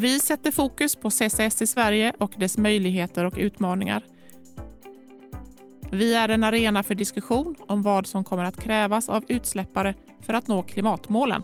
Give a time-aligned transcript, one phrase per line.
[0.00, 4.02] Vi sätter fokus på CCS i Sverige och dess möjligheter och utmaningar.
[5.90, 10.34] Vi är en arena för diskussion om vad som kommer att krävas av utsläppare för
[10.34, 11.42] att nå klimatmålen.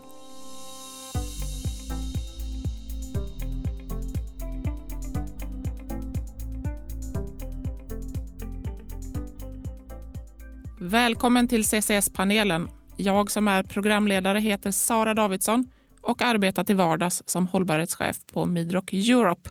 [10.79, 12.69] Välkommen till CCS-panelen.
[12.97, 15.67] Jag som är programledare heter Sara Davidsson
[16.05, 19.49] och arbetar till vardags som hållbarhetschef på Midrock Europe.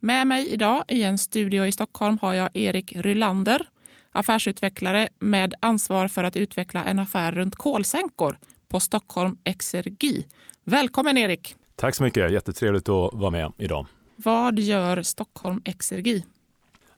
[0.00, 3.68] Med mig idag i en studio i Stockholm har jag Erik Rylander,
[4.12, 10.26] affärsutvecklare med ansvar för att utveckla en affär runt kolsänkor på Stockholm Exergi.
[10.64, 11.54] Välkommen Erik!
[11.76, 13.86] Tack så mycket, jättetrevligt att vara med idag.
[14.16, 16.24] Vad gör Stockholm Exergi?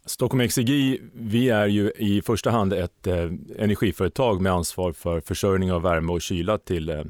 [0.07, 3.17] Stockholm Exergi, vi är ju i första hand ett eh,
[3.59, 7.05] energiföretag med ansvar för försörjning av värme och kyla till eh,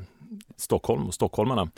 [0.57, 1.69] Stockholm och stockholmarna.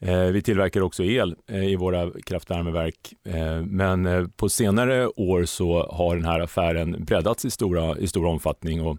[0.00, 5.86] Eh, vi tillverkar också el eh, i våra kraftvärmeverk, eh, men på senare år så
[5.90, 8.82] har den här affären breddats i, stora, i stor omfattning.
[8.82, 8.98] Och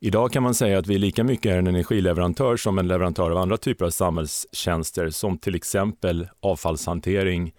[0.00, 3.38] idag kan man säga att vi lika mycket är en energileverantör som en leverantör av
[3.38, 7.54] andra typer av samhällstjänster som till exempel avfallshantering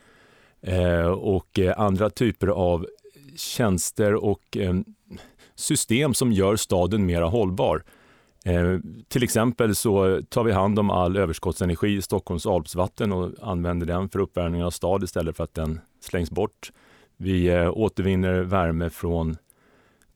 [1.17, 2.88] och andra typer av
[3.36, 4.58] tjänster och
[5.55, 7.83] system som gör staden mer hållbar.
[8.45, 13.87] Eh, till exempel så tar vi hand om all överskottsenergi i Stockholms alpsvatten och använder
[13.87, 16.71] den för uppvärmning av stad istället för att den slängs bort.
[17.17, 19.37] Vi eh, återvinner värme från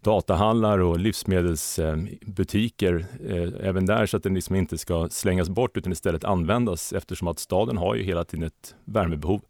[0.02, 5.91] datahallar och livsmedelsbutiker eh, även där så att den liksom inte ska slängas bort utan
[5.91, 9.41] istället användas eftersom att staden har ju hela tiden ett värmebehov.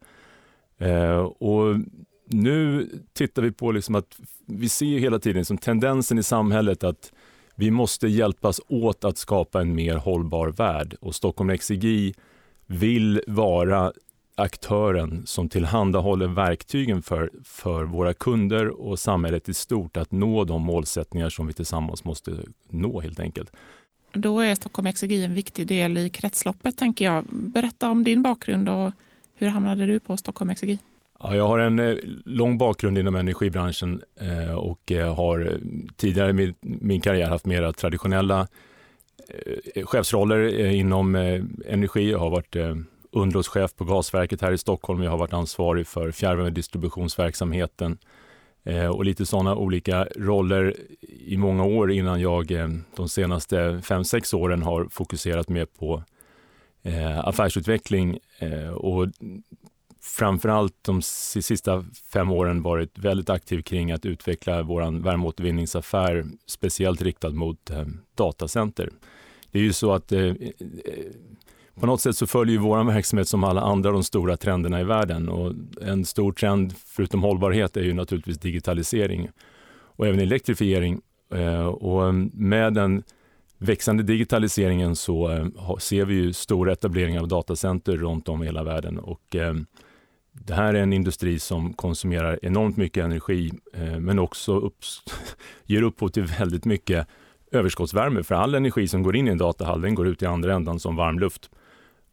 [0.77, 1.75] Eh, och
[2.25, 7.11] nu tittar vi på liksom att vi ser hela tiden som tendensen i samhället att
[7.55, 12.13] vi måste hjälpas åt att skapa en mer hållbar värld och Stockholm Exergi
[12.65, 13.93] vill vara
[14.35, 20.61] aktören som tillhandahåller verktygen för, för våra kunder och samhället i stort att nå de
[20.61, 22.37] målsättningar som vi tillsammans måste
[22.69, 23.51] nå helt enkelt.
[24.13, 27.25] Då är Stockholm Exergi en viktig del i kretsloppet tänker jag.
[27.29, 28.91] Berätta om din bakgrund och
[29.35, 30.79] hur hamnade du på Stockholm Exergi?
[31.23, 35.57] Ja, jag har en eh, lång bakgrund inom energibranschen eh, och eh, har
[35.95, 38.47] tidigare i min, karriär haft mera traditionella
[39.85, 41.15] chefsroller inom
[41.65, 42.11] energi.
[42.11, 42.55] Jag har varit
[43.11, 45.03] underhållschef på gasverket här i Stockholm.
[45.03, 47.97] Jag har varit ansvarig för fjärrvärmedistributionsverksamheten
[48.93, 50.75] och lite sådana olika roller
[51.09, 52.47] i många år innan jag
[52.95, 56.03] de senaste fem sex åren har fokuserat mer på
[57.23, 58.19] affärsutveckling
[58.75, 59.07] och
[60.03, 67.29] framförallt de sista fem åren varit väldigt aktiv kring att utveckla vår värmeåtervinningsaffär, speciellt riktad
[67.29, 68.89] mot eh, datacenter.
[69.51, 70.35] Det är ju så att eh, eh
[71.79, 75.29] på något sätt så följer vår verksamhet som alla andra de stora trenderna i världen
[75.29, 79.29] och en stor trend förutom hållbarhet är ju naturligtvis digitalisering
[79.95, 81.01] och även elektrifiering.
[81.35, 83.03] Eh, och med den
[83.57, 88.63] växande digitaliseringen så eh, ser vi ju stora etableringar av datacenter runt om i hela
[88.63, 89.53] världen och eh,
[90.33, 95.03] det här är en industri som konsumerar enormt mycket energi eh, men också upps
[95.65, 97.07] ger upphov till väldigt mycket
[97.51, 98.23] överskottsvärme.
[98.23, 100.79] För all energi som går in i en datahall den går ut i andra ändan
[100.79, 101.49] som varm luft.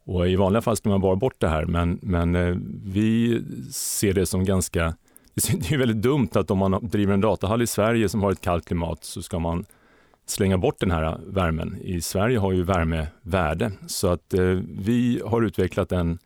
[0.05, 4.13] Och I vanliga fall ska man bara bort det här men, men eh, vi ser
[4.13, 4.95] det som ganska
[5.35, 8.41] det är väldigt dumt att om man driver en datahall i Sverige som har ett
[8.41, 9.65] kallt klimat så ska man
[10.25, 11.77] slänga bort den här värmen.
[11.81, 16.19] I Sverige har ju värme värde så att eh, vi har utvecklat en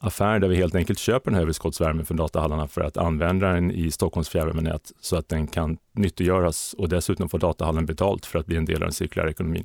[0.00, 3.70] affär där vi helt enkelt köper den här överskottsvärmen från datahallarna för att använda den
[3.70, 8.46] i Stockholms fjärrvärmenät så att den kan nyttiggöras och dessutom få datahallen betalt för att
[8.46, 9.64] bli en del av den cirkulära ekonomin.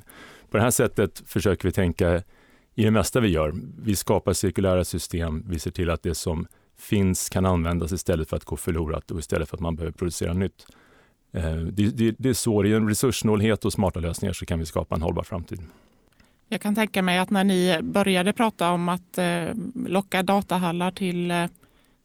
[0.50, 2.22] På det här sättet försöker vi tänka
[2.74, 3.54] i det mesta vi gör.
[3.82, 6.46] Vi skapar cirkulära system, vi ser till att det som
[6.78, 10.32] finns kan användas istället för att gå förlorat och istället för att man behöver producera
[10.32, 10.66] nytt.
[11.32, 14.94] Eh, det, det, det är så, genom resurssnålhet och smarta lösningar så kan vi skapa
[14.94, 15.60] en hållbar framtid.
[16.52, 19.48] Jag kan tänka mig att när ni började prata om att eh,
[19.86, 21.44] locka datahallar till, eh,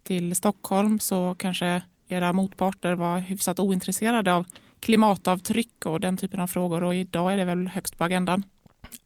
[0.04, 4.46] till Stockholm så kanske era motparter var hyfsat ointresserade av
[4.80, 8.44] klimatavtryck och den typen av frågor och idag är det väl högst på agendan?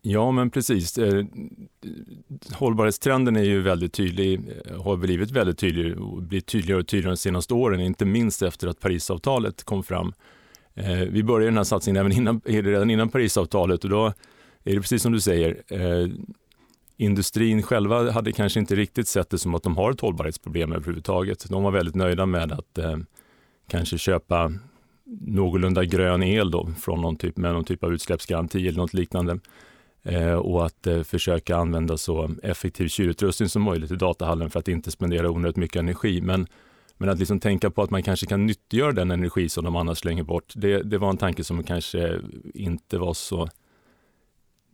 [0.02, 0.98] Ja, men precis.
[0.98, 1.26] Eh,
[2.54, 7.12] hållbarhetstrenden är ju väldigt tydlig, eh, har blivit väldigt tydlig och blivit tydligare och tydligare
[7.12, 10.14] de senaste åren, inte minst efter att Parisavtalet kom fram.
[11.10, 14.14] Vi började den här satsningen även innan, redan innan Parisavtalet och då
[14.64, 16.10] är det precis som du säger, eh,
[16.98, 21.50] industrin själva hade kanske inte riktigt sett det som att de har ett hållbarhetsproblem överhuvudtaget.
[21.50, 22.98] De var väldigt nöjda med att eh,
[23.68, 24.54] kanske köpa
[25.22, 29.40] någorlunda grön el då, från någon typ, med någon typ av utsläppsgaranti eller något liknande.
[30.04, 34.68] eh, och att eh, försöka använda så effektiv kylutrustning som möjligt i datahallen för att
[34.68, 36.22] inte spendera onödigt mycket energi.
[36.22, 36.48] Men,
[36.98, 39.98] men att liksom tänka på att man kanske kan nyttiggöra den energi som de annars
[39.98, 42.20] slänger bort, det, det var en tanke som kanske
[42.54, 43.50] inte var så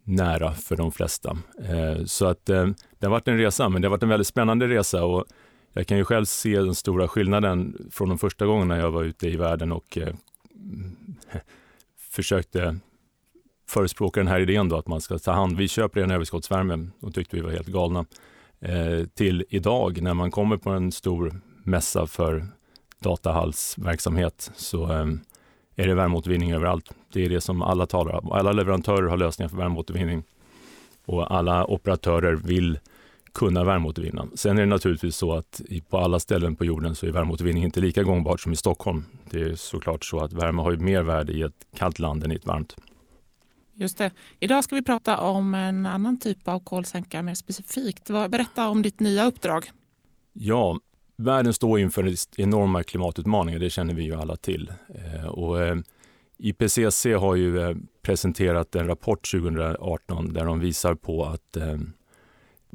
[0.07, 1.38] nära för de flesta.
[1.63, 2.68] Eh, så att eh,
[3.00, 5.25] det har varit en resa, men det har varit en väldigt spännande resa och
[5.74, 9.27] jag kan ju själv se den stora skillnaden från de första gångerna jag var ute
[9.27, 10.15] i världen och eh,
[12.12, 12.77] försökte
[13.68, 17.13] förespråka den här idén då att man ska ta hand, vi köper en överskottsvärme och
[17.13, 18.06] tyckte vi var helt galna,
[19.13, 22.48] till idag när man kommer på en stor mässa för
[23.00, 24.86] datahallsverksamhet så
[25.77, 26.91] är det värmeåtervinning överallt.
[27.13, 28.31] Det är det som alla talar om.
[28.31, 30.24] Alla leverantörer har lösningar för värmeåtervinning
[31.06, 32.79] och alla operatörer vill
[33.33, 34.27] kunna värmeåtervinna.
[34.35, 37.79] Sen är det naturligtvis så att på alla ställen på jorden så är värmeåtervinning inte
[37.79, 39.06] lika gångbart som i Stockholm.
[39.29, 42.35] Det är såklart så att värme har mer värde i ett kallt land än i
[42.35, 42.75] ett varmt.
[43.74, 44.12] Just det.
[44.39, 48.07] Idag ska vi prata om en annan typ av kolsänka mer specifikt.
[48.07, 49.71] Berätta om ditt nya uppdrag.
[50.33, 50.79] Ja,
[51.19, 54.72] Världen står inför enorma klimatutmaningar, det känner vi ju alla till.
[54.90, 55.75] Eh, och eh,
[56.38, 61.58] IPCC har ju eh, presenterat en rapport 2018 där de visar på att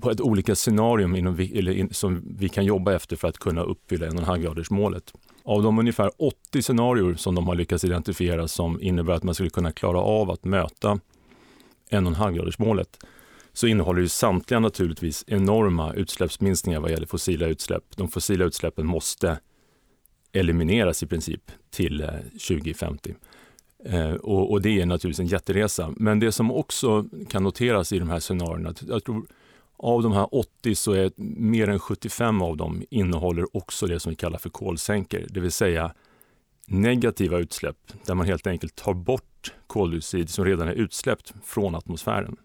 [0.00, 3.62] på ett olika scenarium inom vi, eller som vi kan jobba efter för att kunna
[3.62, 5.12] uppfylla 1,5-gradersmålet.
[5.45, 9.50] Av de ungefär 80 scenarier som de har lyckats identifiera som innebär att man skulle
[9.50, 10.99] kunna klara av att möta
[11.91, 13.05] 1,5-gradersmålet
[13.52, 17.84] så innehåller ju samtliga naturligtvis enorma utsläppsminskningar vad gäller fossila utsläpp.
[17.96, 19.38] De fossila utsläppen måste
[20.32, 22.08] elimineras i princip till eh,
[22.49, 23.14] 2050.
[23.84, 25.94] Eh, och, och, det är naturligtvis en jätteresa.
[25.96, 29.26] Men det som också kan noteras i de här scenarierna, jag tror
[29.76, 34.10] av de här 80 så är mer än 75 av dem innehåller också det som
[34.10, 35.94] vi kallar för kolsänkor, det vill säga
[36.66, 37.76] negativa utsläpp
[38.06, 42.37] där man helt enkelt tar bort koldioxid som redan är utsläppt från atmosfären.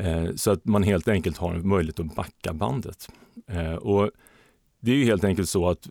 [0.00, 3.08] Eh, så att man helt enkelt har en möjlighet att backa bandet.
[3.46, 4.10] Eh, och
[4.80, 5.88] det är ju helt enkelt så att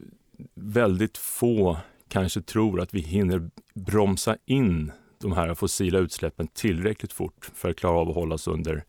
[0.55, 1.77] väldigt få
[2.07, 4.91] kanske tror att vi hinner bromsa in
[5.21, 8.83] de här fossila utsläppen tillräckligt fort för att klara av att hålla oss under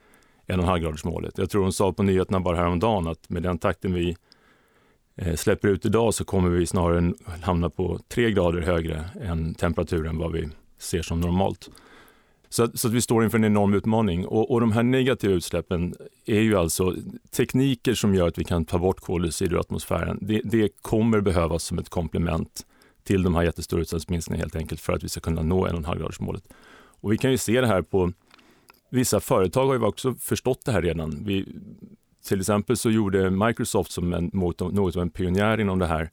[0.46, 1.38] 1,5-gradersmålet.
[1.38, 4.16] Jag tror de sa på nyheterna bara häromdagen att med den takten vi
[5.16, 7.12] eh, släpper ut idag så kommer vi snarare
[7.42, 11.70] hamna på 3 grader högre än temperaturen vad vi ser som normalt.
[12.52, 14.26] Så, så att vi står inför en enorm utmaning.
[14.26, 15.94] Och, och de här negativa utsläppen
[16.26, 16.94] är ju alltså
[17.36, 20.18] tekniker som gör att vi kan ta bort koldioxid ur atmosfären.
[20.20, 22.66] Det, det kommer behövas som ett komplement
[23.04, 26.42] till de här jättestora utsläppsminskningarna helt enkelt för att vi ska kunna nå 1,5-gradersmålet.
[27.00, 28.12] Och vi kan ju se det här på
[28.90, 31.24] Vissa företag har ju också förstått det här redan.
[31.24, 31.46] Vi,
[32.28, 34.62] till exempel så gjorde Microsoft som en, något
[34.96, 36.10] av en pionjär inom det här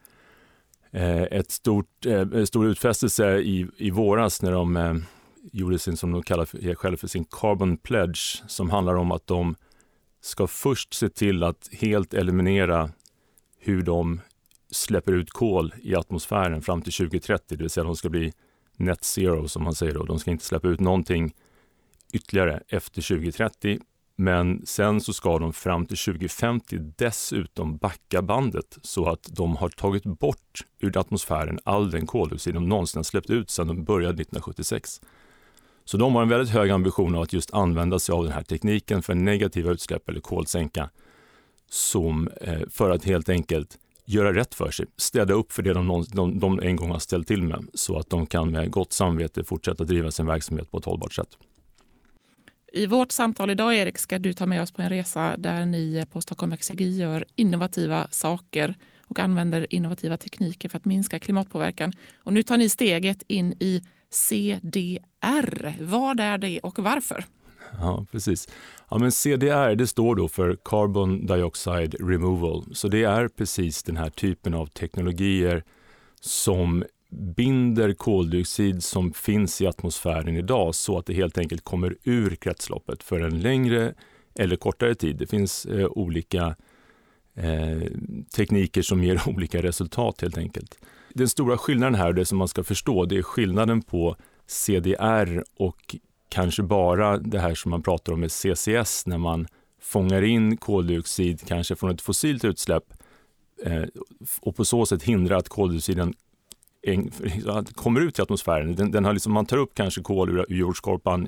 [0.92, 4.96] eh, ett stort, eh, stor utfästelse i, i våras när de eh,
[5.52, 9.28] gjorde sin, som de kallar för, själv för sin Carbon Pledge, som handlar om att
[9.28, 9.56] de
[10.22, 12.92] ska först se till att helt eliminera
[13.60, 14.22] hur de
[14.72, 18.34] släpper ut kol i atmosfären fram till 2030, det vill säga de ska bli
[18.78, 20.04] net zero som man säger då.
[20.04, 21.34] De ska inte släppa ut någonting
[22.14, 23.80] ytterligare efter 2030.
[24.20, 29.70] Men sen så ska de fram till 2050 dessutom backa bandet så att de har
[29.70, 35.02] tagit bort ur atmosfären all den koldioxid de någonsin släppt ut sedan de började 1976.
[35.88, 38.44] Så de har en väldigt hög ambition av att just använda sig av den här
[38.44, 40.90] tekniken för negativa utsläpp eller kolsänka
[41.70, 46.06] som, eh, för att helt enkelt göra rätt för sig, städa upp för det de,
[46.14, 49.44] de, de en gång har ställt till med så att de kan med gott samvete
[49.44, 51.38] fortsätta driva sin verksamhet på ett hållbart sätt.
[52.74, 56.06] I vårt samtal idag, Erik, ska du ta med oss på en resa där ni
[56.12, 58.76] på Stockholm Exergi gör innovativa saker
[59.08, 61.94] och använder innovativa tekniker för att minska klimatpåverkan.
[62.24, 63.84] Och nu tar ni steget in i
[64.18, 65.84] CDR.
[65.84, 67.26] Vad är det och varför?
[67.80, 68.48] Ja, precis.
[68.90, 72.76] Ja, men CDR det står då för Carbon Dioxide Removal.
[72.76, 75.64] Så det är precis den här typen av teknologier
[76.22, 82.36] som binder koldioxid som finns i atmosfären idag så att det helt enkelt kommer ur
[82.36, 83.94] kretsloppet för en längre
[84.36, 85.16] eller kortare tid.
[85.16, 86.56] Det finns eh, olika
[87.36, 87.82] eh,
[88.36, 90.80] tekniker som ger olika resultat helt enkelt.
[91.18, 94.16] Den stora skillnaden här, det som man ska förstå, det är skillnaden på
[94.48, 95.96] CDR och
[96.30, 99.48] kanske bara det här som man pratar om med CCS när man
[99.82, 102.84] fångar in koldioxid, kanske från ett fossilt utsläpp
[103.66, 103.84] eh,
[104.42, 106.14] och på så sätt hindra att koldioxiden
[107.76, 108.76] kommer ut i atmosfären.
[108.76, 111.28] Den, den har liksom, man tar upp kanske kol ur jordskorpan,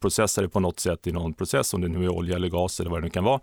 [0.00, 2.80] processar det på något sätt i någon process, om det nu är olja eller gas
[2.80, 3.40] eller vad det nu kan vara.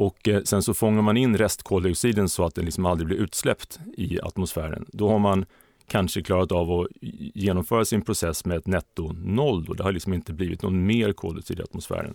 [0.00, 3.80] Och eh, sen så fångar man in restkoldioxiden så att den liksom aldrig blir utsläppt
[3.96, 4.86] i atmosfären.
[4.92, 5.44] Då har man
[5.86, 6.86] kanske klarat av att
[7.34, 9.64] genomföra sin process med ett netto noll.
[9.64, 9.74] Då.
[9.74, 12.14] det har liksom inte blivit någon mer koldioxid i atmosfären.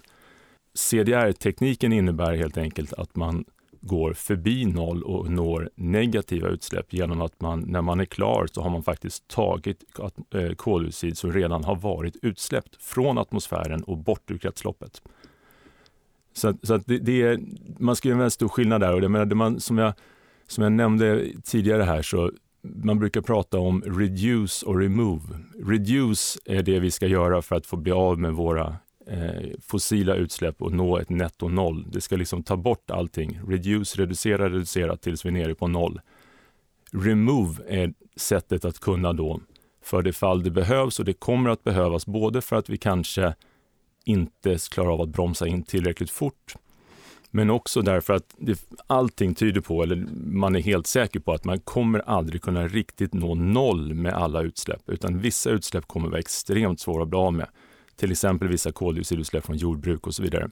[0.73, 3.45] CDR-tekniken innebär helt enkelt att man
[3.81, 8.61] går förbi noll och når negativa utsläpp genom att man när man är klar så
[8.61, 9.83] har man faktiskt tagit
[10.33, 15.01] eh, koldioxid som redan har varit utsläppt från atmosfären och bort ur kretsloppet.
[16.37, 17.39] Så, så att det, det, är,
[17.79, 18.93] man ska göra en väldigt stor skillnad där.
[18.93, 19.93] Och det, men det man, som, jag,
[20.47, 22.31] som jag nämnde tidigare här så
[22.63, 25.23] man brukar prata om reduce och remove.
[25.65, 28.75] Reduce är det vi ska göra för att få bli av med våra
[29.07, 31.85] eh, fossila utsläpp och nå ett netto noll.
[31.91, 33.39] Det ska liksom ta bort allting.
[33.47, 36.01] Reduce, reducera, reducera tills vi är nere på noll.
[36.91, 39.39] Remove är sättet att kunna då,
[39.83, 43.35] för det fall det behövs och det kommer att behövas, både för att vi kanske
[44.05, 46.55] inte klarar av att bromsa in tillräckligt fort,
[47.31, 51.43] men också därför att det, allting tyder på, eller man är helt säker på att
[51.43, 56.19] man kommer aldrig kunna riktigt nå noll med alla utsläpp, utan vissa utsläpp kommer vara
[56.19, 57.47] extremt svåra att bli av med
[57.95, 60.49] till exempel vissa koldioxidutsläpp från jordbruk och så vidare.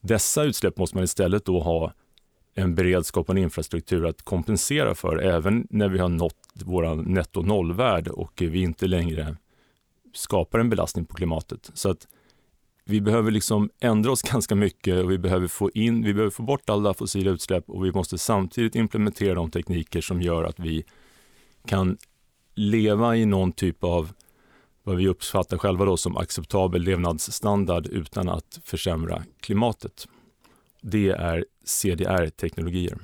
[0.00, 1.92] Dessa utsläpp måste man istället då ha
[2.54, 7.42] en beredskap och en infrastruktur att kompensera för även när vi har nått vår netto
[7.42, 9.36] nollvärd och vi inte längre
[10.14, 11.70] skapar en belastning på klimatet.
[11.74, 12.06] Så att
[12.88, 16.42] vi behöver liksom ändra oss ganska mycket och vi behöver få in, vi behöver få
[16.42, 20.84] bort alla fossila utsläpp och vi måste samtidigt implementera de tekniker som gör att vi
[21.66, 21.96] kan
[22.54, 24.12] leva i någon typ av
[24.82, 30.08] vad vi uppfattar själva då som acceptabel levnadsstandard utan att försämra klimatet.
[30.82, 32.98] Det är CDR-teknologier.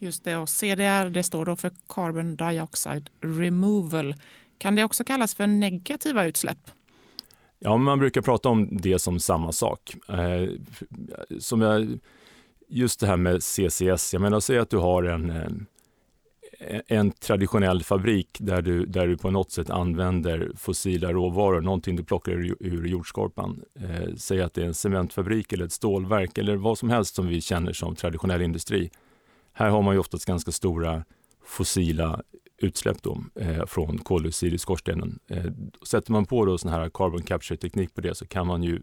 [0.00, 4.14] Just det, och CDR det står då för Carbon Dioxide Removal.
[4.58, 6.70] Kan det också kallas för negativa utsläpp?
[7.58, 9.94] Ja, man brukar prata om det som samma sak.
[10.08, 10.48] Eh,
[11.38, 11.98] som jag,
[12.68, 17.82] just det här med CCS, jag menar säg att du har en, eh, en traditionell
[17.82, 22.56] fabrik där du, där du på något sätt använder fossila råvaror, någonting du plockar ur,
[22.60, 23.62] ur jordskorpan.
[23.80, 27.26] Eh, säg att det är en cementfabrik eller ett stålverk eller vad som helst som
[27.26, 28.90] vi känner som traditionell industri.
[29.52, 31.04] Här har man ju oftast ganska stora
[31.44, 32.22] fossila
[32.58, 35.18] utsläpp då, eh, från koldioxid i skorstenen.
[35.28, 35.44] Eh,
[35.86, 38.82] sätter man på då sån här carbon capture-teknik på det så kan man ju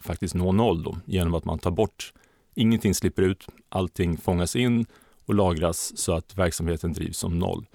[0.00, 2.12] faktiskt nå noll då, genom att man tar bort,
[2.54, 4.86] ingenting slipper ut, allting fångas in
[5.26, 7.66] och lagras så att verksamheten drivs som noll.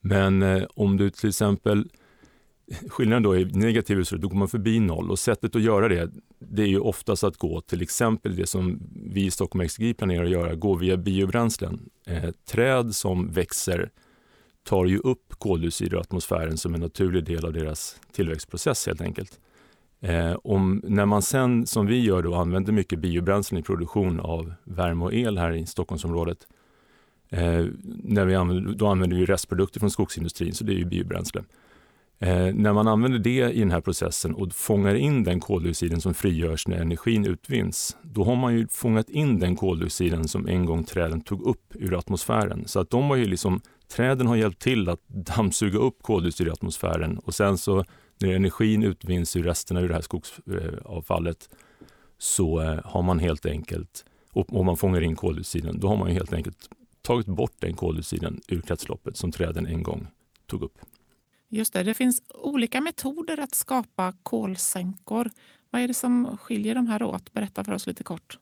[0.00, 1.88] Men eh, om du till exempel,
[2.88, 6.10] skillnaden då är negativ utsläpp, då går man förbi noll och sättet att göra det,
[6.38, 10.24] det är ju oftast att gå till exempel det som vi i Stockholm Exergi planerar
[10.24, 11.90] att göra, gå via biobränslen.
[12.06, 13.90] Eh, träd som växer
[14.64, 19.40] tar ju upp koldioxid ur atmosfären som en naturlig del av deras tillväxtprocess helt enkelt.
[20.00, 24.52] Eh, om, när man sen, som vi gör, då, använder mycket biobränslen i produktion av
[24.64, 26.46] värme och el här i Stockholmsområdet,
[27.32, 27.66] Eh,
[28.04, 31.42] när vi använder, då använder vi restprodukter från skogsindustrin, så det är ju biobränsle.
[32.18, 36.14] Eh, när man använder det i den här processen och fångar in den koldioxiden som
[36.14, 40.84] frigörs när energin utvinns, då har man ju fångat in den koldioxiden som en gång
[40.84, 42.62] träden tog upp ur atmosfären.
[42.66, 43.60] Så att de har ju liksom,
[43.92, 47.84] träden har hjälpt till att dammsuga upp koldioxid i atmosfären och sen så
[48.18, 51.48] när energin utvinns ur resterna ur det här skogsavfallet
[52.18, 56.14] så eh, har man helt enkelt, och man fångar in koldioxiden, då har man ju
[56.14, 56.68] helt enkelt
[57.02, 60.06] tagit bort den koldioxiden ur kretsloppet som träden en gång
[60.46, 60.78] tog upp.
[61.48, 65.30] Just det, det finns olika metoder att skapa kolsänkor.
[65.70, 67.32] Vad är det som skiljer de här åt?
[67.32, 68.38] Berätta för oss lite kort.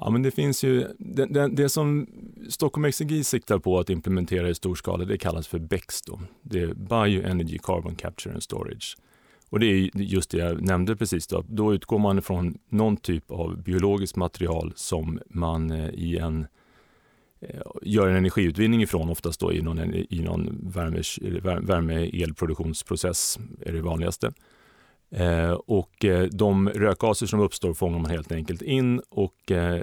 [0.00, 2.06] Ja, men det finns ju, det, det, det som
[2.48, 6.02] Stockholm Exergi siktar på att implementera i stor skala, det kallas för BECS.
[6.02, 6.20] Då.
[6.42, 8.96] Det är Bioenergy Carbon Capture and Storage.
[9.50, 11.26] Och det är just det jag nämnde precis.
[11.26, 16.46] Då, då utgår man från någon typ av biologiskt material som man eh, i en
[17.40, 21.02] eh, gör en energiutvinning ifrån, oftast då i någon, i någon värme,
[21.60, 24.32] värme elproduktionsprocess är det vanligaste.
[25.10, 29.82] Eh, och eh, de rökgaser som uppstår fångar man helt enkelt in och eh,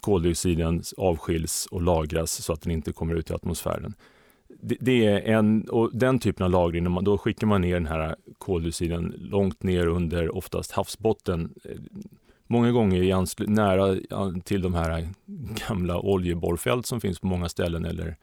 [0.00, 3.94] koldioxiden avskiljs och lagras så att den inte kommer ut i atmosfären.
[4.62, 8.16] Det, det är en, och den typen av lagring, då skickar man ner den här
[8.38, 11.76] koldioxiden långt ner under oftast havsbotten eh,
[12.46, 13.96] många gånger i nära
[14.44, 15.08] till de här
[15.68, 18.16] gamla oljeborrfält som finns på många ställen eller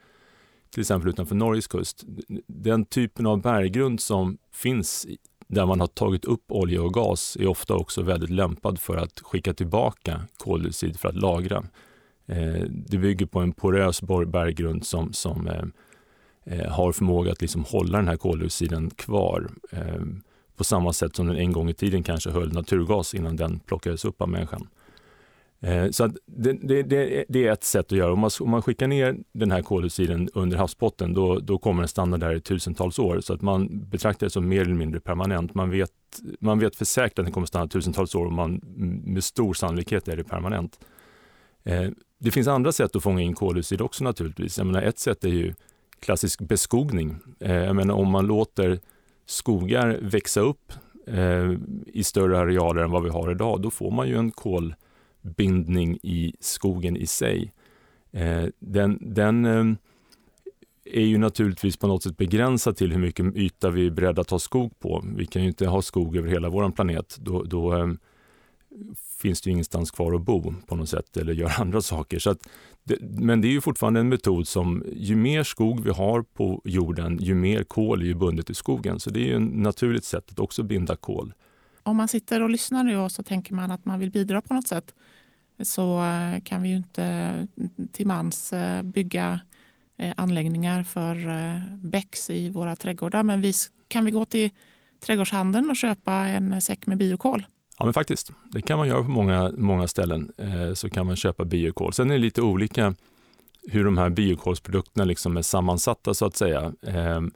[0.70, 2.04] till exempel utanför Norges kust.
[2.46, 5.06] Den typen av berggrund som finns
[5.50, 9.20] där man har tagit upp olja och gas är ofta också väldigt lämpad för att
[9.20, 11.64] skicka tillbaka koldioxid för att lagra.
[12.26, 15.64] Eh, det bygger på en porös berggrund som, som eh,
[16.44, 19.50] eh, har förmåga att liksom hålla den här koldioxiden kvar
[20.56, 24.04] på samma sätt som den en gång i tiden kanske höll naturgas innan den plockades
[24.04, 24.68] upp av människan.
[25.62, 26.82] Eh, så det, det,
[27.28, 28.12] det, är ett sätt att göra.
[28.12, 31.88] Om man, om man skickar ner den här koldioxiden under havsbotten då, då kommer den
[31.88, 33.20] stanna där i tusentals år.
[33.20, 35.54] Så att man betraktar det som mer eller mindre permanent.
[35.54, 35.90] Man vet,
[36.40, 38.60] man vet för säkert att den kommer stanna tusentals år och man,
[39.04, 40.80] med stor sannolikhet är det permanent.
[41.64, 44.58] Eh, det finns andra sätt att fånga in koldioxid också naturligtvis.
[44.58, 45.54] Jag menar, ett sätt är ju
[46.00, 47.16] klassisk beskogning.
[47.40, 48.80] Eh, jag menar, om man låter
[49.26, 50.72] skogar växa upp
[51.06, 51.52] eh,
[51.86, 54.30] i större arealer än vad vi har idag, då får man ju en
[55.22, 57.52] bindning i skogen i sig.
[58.12, 59.76] Eh, den, den eh,
[60.84, 64.28] är ju naturligtvis på något sätt begränsad till hur mycket yta vi är beredda att
[64.28, 65.04] ta skog på.
[65.16, 67.16] Vi kan ju inte ha skog över hela vår planet.
[67.20, 67.88] Då, då eh,
[69.20, 72.18] finns det ju ingenstans kvar att bo på något sätt eller göra andra saker.
[72.18, 72.34] Så
[72.84, 76.62] det, men det är ju fortfarande en metod som ju mer skog vi har på
[76.64, 79.00] jorden, ju mer kol är ju bundet i skogen.
[79.00, 81.32] Så det är ju ett naturligt sätt att också binda kol.
[81.82, 84.54] Om man sitter och lyssnar nu och så tänker man att man vill bidra på
[84.54, 84.94] något sätt
[85.62, 87.48] så eh, kan vi ju inte mm,
[87.92, 89.40] till mans eh, bygga
[89.96, 91.16] eh, anläggningar för
[91.76, 93.22] bäcks i våra trädgårdar.
[93.22, 93.52] Men vi,
[93.88, 94.50] kan vi gå till
[95.00, 97.46] trädgårdshandeln och köpa en säck med biokol?
[97.78, 98.32] Ja, men faktiskt.
[98.52, 100.32] Det kan man göra på många, många ställen.
[100.74, 101.92] Så kan man köpa biokol.
[101.92, 102.94] Sen är det lite olika
[103.68, 106.72] hur de här biokolsprodukterna liksom är sammansatta så att säga.
[106.82, 107.30] Ehm,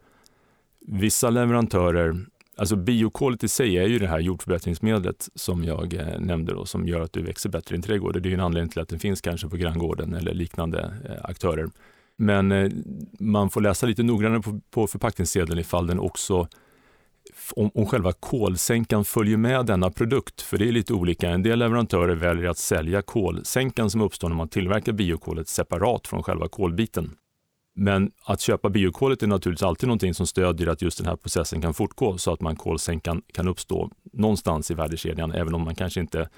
[0.81, 6.53] vissa leverantörer, alltså biokolet i sig är ju det här jordförbättringsmedlet som jag eh, nämnde
[6.53, 8.23] då, som gör att du växer bättre i en trädgård.
[8.23, 11.25] Det är ju en anledning till att den finns kanske på granngården eller liknande eh,
[11.25, 11.69] aktörer.
[12.17, 12.71] Men eh,
[13.19, 16.49] man får läsa lite noggrannare på, på förpackningssedeln ifall den också
[17.57, 20.43] om, om själva kolsänkan följer med denna produkt.
[20.43, 21.31] För det är lite olika.
[21.31, 26.23] En del leverantörer väljer att sälja kolsänkan som uppstår när man tillverkar biokolet separat från
[26.23, 27.11] själva kolbiten.
[27.75, 31.61] Men att köpa biokolet är naturligtvis alltid någonting som stödjer att just den här processen
[31.61, 36.01] kan fortgå så att man kolsänkan kan uppstå någonstans i värdekedjan, även om man kanske
[36.01, 36.29] inte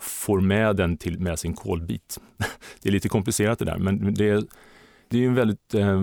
[0.00, 2.20] får med den till, med sin kolbit.
[2.82, 4.42] Det är lite komplicerat det där, men det är
[5.12, 6.02] det är en väldigt eh,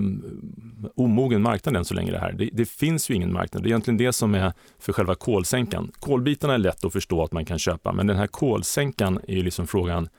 [0.96, 2.32] omogen marknad än så länge det här.
[2.32, 3.64] Det, det, finns ju ingen marknad.
[3.64, 5.92] Det är egentligen det som är för själva kolsänkan.
[6.00, 9.44] Kolbitarna är lätt att förstå att man kan köpa, men den här kolsänkan är ju
[9.44, 10.10] liksom frågan,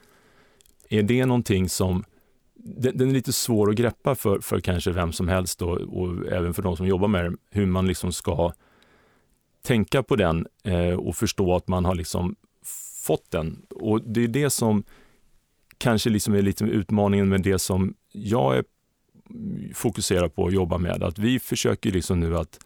[0.88, 2.04] är det någonting som
[2.64, 6.32] den, den är lite svår att greppa för, för kanske vem som helst då, och
[6.32, 8.52] även för de som jobbar med det, hur man liksom ska
[9.62, 12.36] tänka på den eh, och förstå att man har liksom
[13.04, 13.62] fått den.
[13.70, 14.84] Och det är det som
[15.78, 18.64] kanske liksom är lite utmaningen med det som jag är
[19.74, 21.02] fokuserar på att jobba med.
[21.02, 22.58] Att vi försöker liksom nu att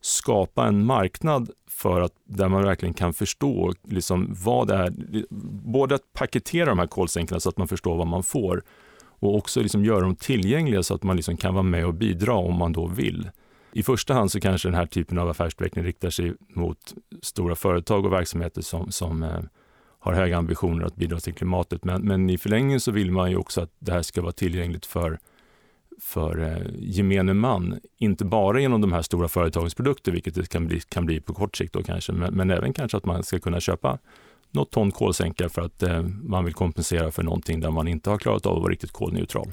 [0.00, 4.92] skapa en marknad för att där man verkligen kan förstå liksom vad det är.
[5.64, 8.62] Både att paketera de här kolsänkorna så att man förstår vad man får
[9.20, 12.34] och också liksom göra dem tillgängliga så att man liksom kan vara med och bidra
[12.34, 13.30] om man då vill.
[13.72, 18.06] I första hand så kanske den här typen av affärsutveckling riktar sig mot stora företag
[18.06, 19.40] och verksamheter som, som eh,
[19.98, 21.84] har höga ambitioner att bidra till klimatet.
[21.84, 24.86] Men, men, i förlängningen så vill man ju också att det här ska vara tillgängligt
[24.86, 25.18] för
[26.00, 27.80] för eh, gemene man.
[27.98, 31.34] Inte bara genom de här stora företagens produkter, vilket det kan bli, kan bli på
[31.34, 33.98] kort sikt då kanske, men, men även kanske att man ska kunna köpa
[34.50, 38.18] något ton kolsänka för att eh, man vill kompensera för någonting där man inte har
[38.18, 39.52] klarat av att vara riktigt kolneutral.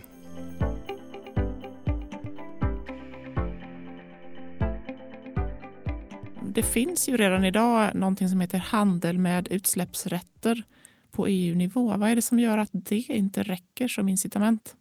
[6.41, 10.63] Det finns ju redan idag någonting som heter handel med utsläppsrätter
[11.11, 11.97] på EU-nivå.
[11.97, 14.75] Vad är det som gör att det inte räcker som incitament?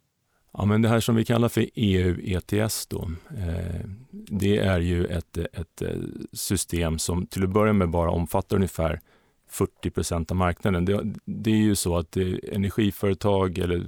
[0.53, 5.05] Ja, men det här som vi kallar för EU ETS då, eh, det är ju
[5.05, 5.89] ett, ett eh,
[6.33, 8.99] system som till att börja med bara omfattar ungefär
[9.47, 10.85] 40 procent av marknaden.
[10.85, 13.85] Det, det, är ju så att energiföretag eller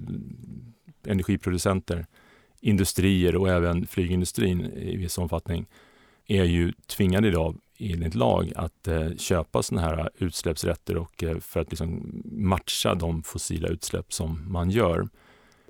[1.05, 2.05] energiproducenter,
[2.61, 5.65] industrier och även flygindustrin i viss omfattning
[6.27, 11.59] är ju tvingade idag enligt lag att eh, köpa sådana här utsläppsrätter och, eh, för
[11.59, 15.07] att liksom matcha de fossila utsläpp som man gör.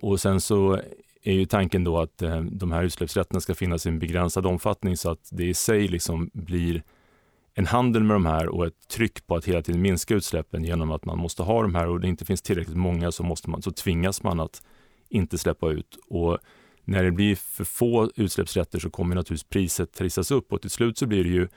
[0.02, 0.82] Och sen så
[1.24, 4.98] är ju tanken då att eh, de här utsläppsrätterna ska finnas i en begränsad omfattning
[4.98, 6.84] så att det i sig liksom blir
[7.60, 10.92] en handel med de här och ett tryck på att hela tiden minska utsläppen genom
[10.92, 13.62] att man måste ha de här och det inte finns tillräckligt många så, måste man,
[13.62, 14.64] så tvingas man att
[15.10, 15.98] inte släppa ut.
[16.10, 16.38] Och
[16.86, 20.98] när det blir för få utsläppsrätter så kommer naturligtvis priset trissas upp och till slut
[20.98, 21.48] så blir det ju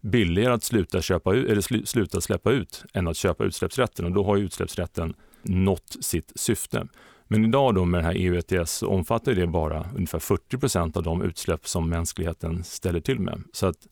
[0.00, 4.36] billigare att sluta, köpa, eller sluta släppa ut än att köpa utsläppsrätten och då har
[4.36, 6.86] utsläppsrätten nått sitt syfte.
[7.28, 11.02] Men idag då med den här EU ETS omfattar det bara ungefär 40 procent av
[11.02, 13.42] de utsläpp som mänskligheten ställer till med.
[13.52, 13.86] Så att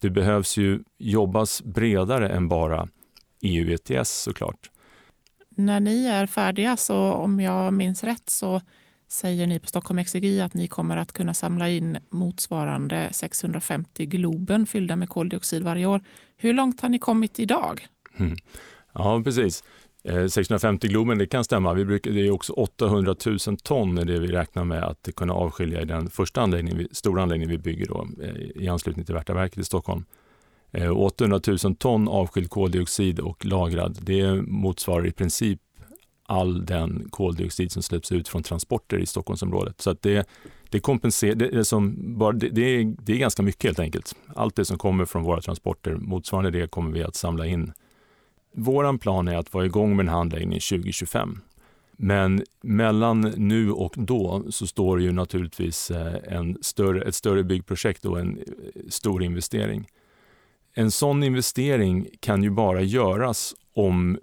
[0.00, 2.88] det behövs ju jobbas bredare än bara
[3.42, 4.70] EU ETS såklart.
[5.48, 8.60] När ni är färdiga, så om jag minns rätt, så
[9.08, 14.66] säger ni på Stockholm Exergi att ni kommer att kunna samla in motsvarande 650 Globen
[14.66, 16.02] fyllda med koldioxid varje år.
[16.36, 17.86] Hur långt har ni kommit idag?
[18.18, 18.36] Mm.
[18.92, 19.64] Ja, precis.
[20.04, 21.74] Eh, 650 Globen, det kan stämma.
[21.74, 25.32] Vi brukar, det är också 800 000 ton är det vi räknar med att kunna
[25.32, 29.58] avskilja i den första anläggningen, stora anläggningen vi bygger då, eh, i anslutning till Värtaverket
[29.58, 30.04] i Stockholm.
[30.72, 35.60] Eh, 800 000 ton avskild koldioxid och lagrad, det motsvarar i princip
[36.26, 39.80] all den koldioxid som släpps ut från transporter i Stockholmsområdet.
[39.80, 40.28] Så att det,
[40.68, 44.14] det, kompenser, det, är som bara, det, det, är, det är ganska mycket helt enkelt.
[44.34, 47.72] Allt det som kommer från våra transporter, motsvarande det kommer vi att samla in.
[48.52, 51.40] Vår plan är att vara igång med den här anläggningen 2025.
[52.02, 58.04] Men mellan nu och då så står ju naturligtvis eh, en större, ett större byggprojekt
[58.04, 58.44] och en eh,
[58.88, 59.88] stor investering.
[60.74, 64.18] En sån investering kan ju bara göras om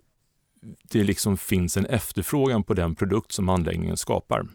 [0.91, 4.47] det liksom finns en efterfrågan på den produkt som anläggningen skapar.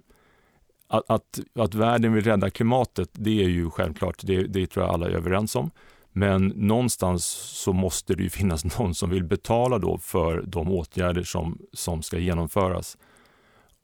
[0.88, 4.94] Att, att, att världen vill rädda klimatet, det är ju självklart, det, det tror jag
[4.94, 5.70] alla är överens om.
[6.12, 7.24] Men någonstans
[7.64, 12.02] så måste det ju finnas någon som vill betala då för de åtgärder som, som
[12.02, 12.98] ska genomföras.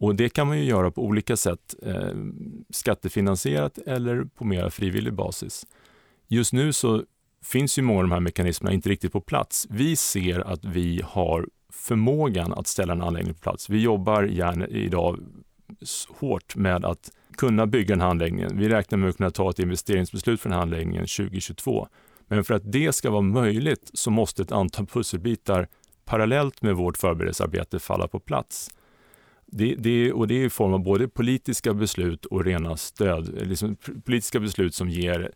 [0.01, 2.11] Och det kan man ju göra på olika sätt, eh,
[2.71, 5.67] skattefinansierat eller på mer frivillig basis.
[6.29, 7.03] Just nu så
[7.45, 9.67] finns ju många av de här mekanismerna inte riktigt på plats.
[9.71, 13.71] Vi ser att vi har förmågan att ställa en anläggning på plats.
[13.71, 15.19] Vi jobbar gärna idag
[16.09, 18.59] hårt med att kunna bygga den här anläggningen.
[18.59, 21.89] Vi räknar med att kunna ta ett investeringsbeslut för den här anläggningen 2022.
[22.29, 25.69] Men för att det ska vara möjligt så måste ett antal pusselbitar
[26.05, 28.71] parallellt med vårt förberedelsearbete falla på plats.
[29.47, 33.77] Det, det, och det är i form av både politiska beslut och rena stöd, liksom
[34.05, 35.33] politiska beslut som ger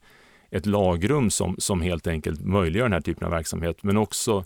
[0.50, 4.44] ett lagrum som, som helt enkelt möjliggör den här typen av verksamhet, men också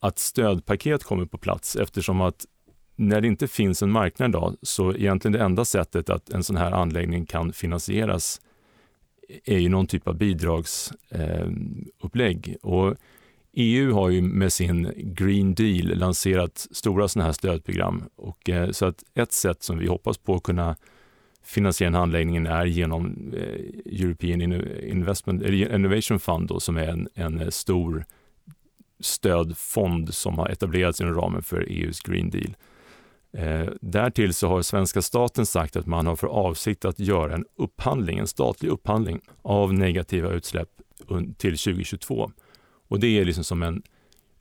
[0.00, 2.46] att stödpaket kommer på plats eftersom att
[2.96, 6.56] när det inte finns en marknad idag så egentligen det enda sättet att en sån
[6.56, 8.40] här anläggning kan finansieras
[9.44, 12.48] är ju någon typ av bidragsupplägg.
[12.48, 12.96] Eh, och
[13.58, 18.02] EU har ju med sin Green Deal lanserat stora sådana här stödprogram.
[18.16, 20.76] Och, eh, så att ett sätt som vi hoppas på att kunna
[21.42, 24.42] finansiera den här anläggningen är genom eh, European
[24.82, 28.04] Investment, Innovation Fund då, som är en, en eh, stor
[29.00, 32.56] stödfond som har etablerats inom ramen för EUs Green Deal.
[33.32, 37.44] Eh, därtill så har svenska staten sagt att man har för avsikt att göra en
[37.56, 40.68] upphandling, en statlig upphandling av negativa utsläpp
[41.38, 42.30] till 2022.
[42.88, 43.82] Och det är liksom som en,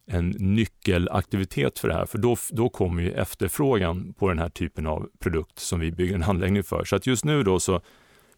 [0.08, 4.88] en nyckelaktivitet för det här, för då, då kommer ju efterfrågan på den här typen
[4.88, 6.84] av produkt som vi bygger en anläggning för.
[6.84, 7.82] Så att just nu då så,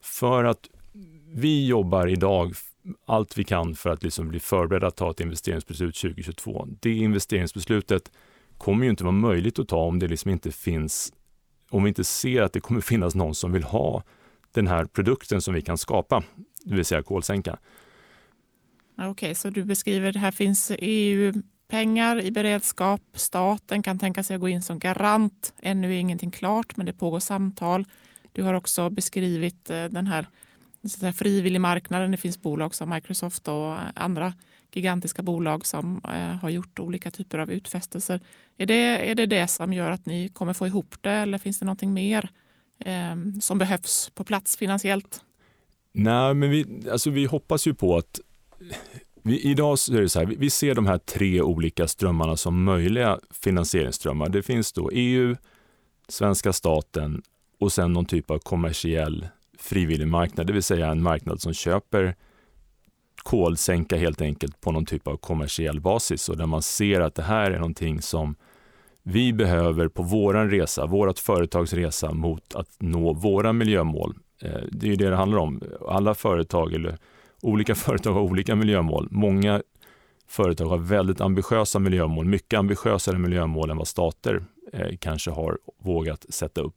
[0.01, 0.69] för att
[1.33, 2.53] vi jobbar idag
[3.05, 6.67] allt vi kan för att liksom bli förberedda att ta ett investeringsbeslut 2022.
[6.81, 8.11] Det investeringsbeslutet
[8.57, 11.13] kommer ju inte vara möjligt att ta om det liksom inte finns,
[11.69, 14.03] om vi inte ser att det kommer finnas någon som vill ha
[14.51, 16.23] den här produkten som vi kan skapa,
[16.63, 17.57] det vill säga kolsänka.
[18.97, 23.01] Okej, okay, så du beskriver det här finns EU-pengar i beredskap.
[23.13, 25.53] Staten kan tänka sig att gå in som garant.
[25.61, 27.85] Ännu är ingenting klart, men det pågår samtal.
[28.31, 30.27] Du har också beskrivit eh, den här
[30.83, 32.11] så frivillig marknaden.
[32.11, 34.33] Det finns bolag som Microsoft och andra
[34.77, 38.19] gigantiska bolag som eh, har gjort olika typer av utfästelser.
[38.57, 41.59] Är det, är det det som gör att ni kommer få ihop det eller finns
[41.59, 42.29] det någonting mer
[42.85, 45.21] eh, som behövs på plats finansiellt?
[45.93, 48.19] Nej, men vi, alltså vi hoppas ju på att
[49.23, 53.19] vi, idag är det så här, vi ser de här tre olika strömmarna som möjliga
[53.31, 54.29] finansieringsströmmar.
[54.29, 55.35] Det finns då EU,
[56.07, 57.21] svenska staten
[57.59, 59.27] och sen någon typ av kommersiell
[59.59, 62.15] frivillig marknad, det vill säga en marknad som köper
[63.27, 67.23] kolsänka helt enkelt på någon typ av kommersiell basis och där man ser att det
[67.23, 68.35] här är någonting som
[69.03, 74.15] vi behöver på våran resa, vårt företags resa mot att nå våra miljömål.
[74.41, 75.61] Eh, det är det det handlar om.
[75.87, 76.97] Alla företag eller
[77.41, 79.07] olika företag har olika miljömål.
[79.11, 79.61] Många
[80.27, 86.25] företag har väldigt ambitiösa miljömål, mycket ambitiösare miljömål än vad stater eh, kanske har vågat
[86.29, 86.76] sätta upp.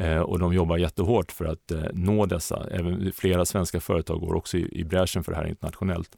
[0.00, 2.66] Eh, och de jobbar jättehårt för att eh, nå dessa.
[2.70, 6.16] Även flera svenska företag går också i, i bräschen för det här internationellt.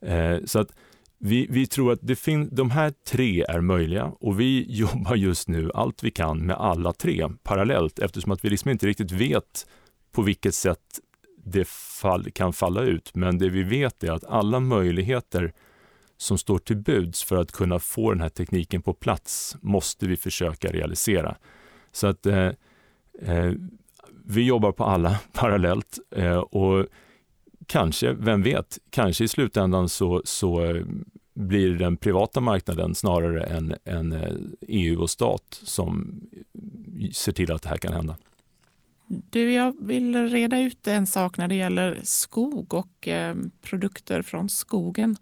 [0.00, 0.72] Eh, så att
[1.18, 5.48] vi, vi tror att det fin- de här tre är möjliga och vi jobbar just
[5.48, 9.66] nu allt vi kan med alla tre parallellt eftersom att vi liksom inte riktigt vet
[10.12, 11.00] på vilket sätt
[11.44, 13.14] det fall, kan falla ut.
[13.14, 15.52] Men det vi vet är att alla möjligheter
[16.16, 20.16] som står till buds för att kunna få den här tekniken på plats måste vi
[20.16, 21.36] försöka realisera.
[21.92, 22.50] Så att Eh,
[23.22, 23.52] Eh,
[24.24, 26.86] vi jobbar på alla parallellt eh, och
[27.66, 30.84] kanske, vem vet, kanske i slutändan så, så eh,
[31.34, 34.32] blir det den privata marknaden snarare än, än eh,
[34.68, 36.20] EU och stat som
[37.12, 38.16] ser till att det här kan hända.
[39.06, 44.48] Du, jag vill reda ut en sak när det gäller skog och eh, produkter från
[44.48, 45.16] skogen.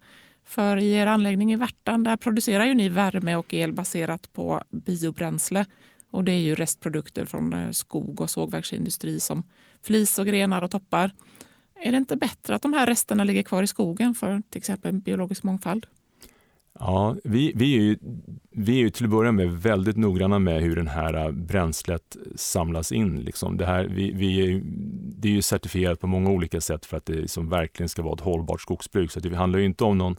[0.45, 4.63] För i er anläggning i Värtan där producerar ju ni värme och el baserat på
[4.69, 5.65] biobränsle.
[6.11, 9.43] Och det är ju restprodukter från eh, skog och sågverksindustri som
[9.83, 11.11] flis och grenar och toppar.
[11.75, 14.93] Är det inte bättre att de här resterna ligger kvar i skogen för till exempel
[14.93, 15.85] biologisk mångfald?
[16.79, 17.97] Ja, vi, vi, är ju,
[18.51, 22.17] vi är ju till att börja med väldigt noggranna med hur det här eh, bränslet
[22.35, 23.19] samlas in.
[23.19, 23.57] Liksom.
[23.57, 24.61] Det, här, vi, vi är,
[25.17, 28.13] det är ju certifierat på många olika sätt för att det som verkligen ska vara
[28.13, 29.11] ett hållbart skogsbruk.
[29.11, 30.15] Så det handlar ju inte om någon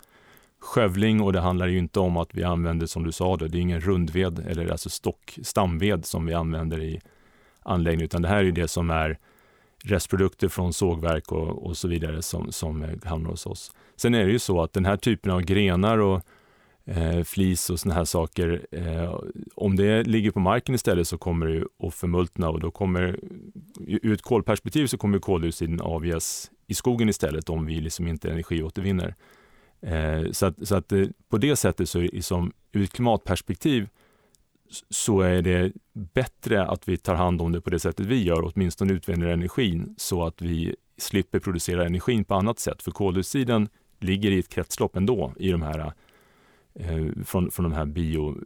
[0.60, 3.58] skövling och det handlar ju inte om att vi använder, som du sa, då, det
[3.58, 7.00] är ingen rundved eller alltså stock, stamved som vi använder i
[7.62, 9.18] anläggningen, utan det här är det som är
[9.84, 13.72] restprodukter från sågverk och, och så vidare som, som hamnar hos oss.
[13.96, 16.22] Sen är det ju så att den här typen av grenar och
[16.84, 19.20] eh, flis och såna här saker, eh,
[19.54, 23.20] om det ligger på marken istället så kommer det att förmultna och då kommer,
[23.86, 29.14] ur ett kolperspektiv så kommer koldioxiden avges i skogen istället om vi liksom inte energiåtervinner.
[29.80, 33.88] Eh, så att, så att eh, på det sättet, så som, ur ett klimatperspektiv,
[34.90, 38.52] så är det bättre att vi tar hand om det på det sättet vi gör,
[38.52, 42.82] åtminstone utvinner energin, så att vi slipper producera energin på annat sätt.
[42.82, 45.92] För koldioxiden ligger i ett kretslopp ändå i de här,
[46.74, 48.36] eh, från, från de här bio,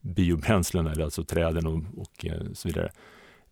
[0.00, 2.90] biobränslena, alltså träden och, och eh, så vidare.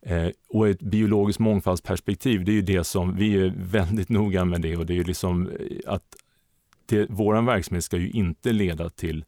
[0.02, 4.60] Eh, och ett biologiskt mångfaldsperspektiv, det är ju det som vi är väldigt noga med
[4.60, 6.16] det och det är ju liksom eh, att
[6.86, 9.24] det, vår verksamhet ska ju inte leda till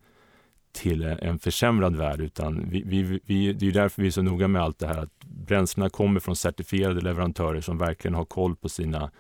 [0.77, 4.49] till en försämrad värld, utan vi, vi, vi, det är därför vi är så noga
[4.49, 8.69] med allt det här att bränslena kommer från certifierade leverantörer som verkligen har koll på
[8.69, 9.11] sina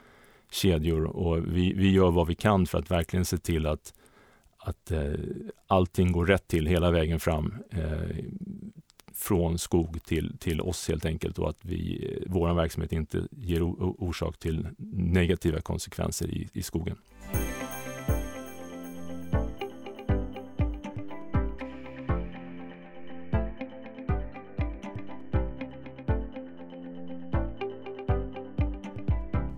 [0.51, 3.94] kedjor och vi, vi gör vad vi kan för att verkligen se till att,
[4.59, 5.12] att eh,
[5.66, 8.25] allting går rätt till hela vägen fram eh,
[9.14, 13.62] från skog till, till oss helt enkelt och att vi, vår verksamhet inte ger
[14.03, 16.96] orsak till negativa konsekvenser i, i skogen.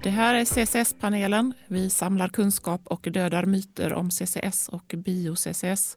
[0.03, 1.55] Det här är CCS-panelen.
[1.67, 5.97] Vi samlar kunskap och dödar myter om CCS och bio-CCS.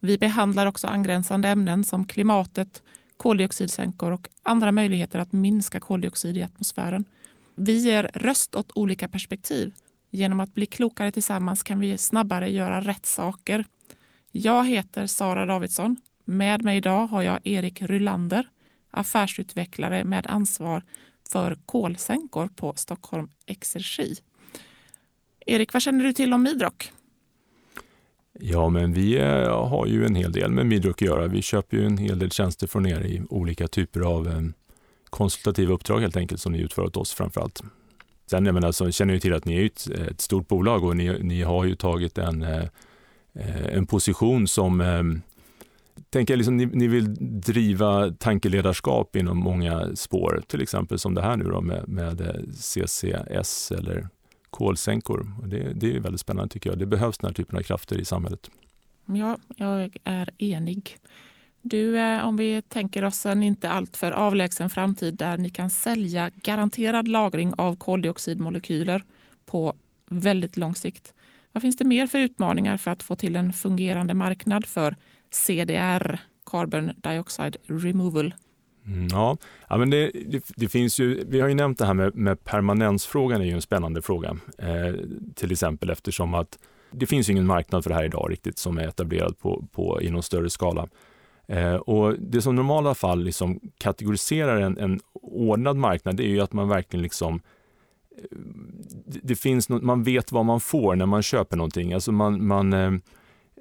[0.00, 2.82] Vi behandlar också angränsande ämnen som klimatet,
[3.16, 7.04] koldioxidsänkor och andra möjligheter att minska koldioxid i atmosfären.
[7.54, 9.74] Vi ger röst åt olika perspektiv.
[10.10, 13.64] Genom att bli klokare tillsammans kan vi snabbare göra rätt saker.
[14.30, 15.96] Jag heter Sara Davidsson.
[16.24, 18.48] Med mig idag har jag Erik Rylander,
[18.90, 20.82] affärsutvecklare med ansvar
[21.32, 24.14] för kolsänkor på Stockholm Exergi.
[25.46, 26.92] Erik, vad känner du till om Midrock?
[28.40, 31.26] Ja, men vi eh, har ju en hel del med Midrock att göra.
[31.26, 34.40] Vi köper ju en hel del tjänster från er i olika typer av eh,
[35.10, 37.62] konsultativa uppdrag helt enkelt som ni utför åt oss framför allt.
[38.26, 40.96] Sen jag menar, så känner jag till att ni är ett, ett stort bolag och
[40.96, 42.66] ni, ni har ju tagit en, eh,
[43.72, 44.80] en position som
[46.12, 51.36] tänker liksom, ni, ni, vill driva tankeledarskap inom många spår, till exempel som det här
[51.36, 54.08] nu då med, med CCS eller
[54.50, 55.32] kolsänkor.
[55.46, 56.78] Det, det är väldigt spännande tycker jag.
[56.78, 58.50] Det behövs den här typen av krafter i samhället.
[59.06, 60.96] Ja, jag är enig.
[61.62, 66.30] Du, eh, om vi tänker oss en inte alltför avlägsen framtid där ni kan sälja
[66.34, 69.04] garanterad lagring av koldioxidmolekyler
[69.46, 69.74] på
[70.10, 71.14] väldigt lång sikt.
[71.52, 74.96] Vad finns det mer för utmaningar för att få till en fungerande marknad för
[75.32, 76.18] CDR,
[76.50, 78.34] Carbon Dioxide Removal.
[78.86, 79.36] Mm, ja,
[79.68, 82.44] ja men det, det, det, finns ju, vi har ju nämnt det här med, med
[82.44, 84.36] permanensfrågan är ju en spännande fråga.
[84.58, 84.94] Eh,
[85.34, 86.58] till exempel eftersom att
[86.90, 90.10] det finns ingen marknad för det här idag riktigt som är etablerad på, på, i
[90.10, 90.88] någon större skala.
[91.46, 96.40] Eh, och det som normala fall liksom kategoriserar en, en ordnad marknad det är ju
[96.40, 97.40] att man verkligen liksom
[98.16, 98.38] eh,
[99.06, 101.92] det, det finns något, man vet vad man får när man köper någonting.
[101.92, 102.92] Alltså man, man Eh,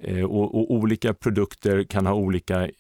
[0.02, 2.72] Eh, och, och, olika produkter kan ha olika eh,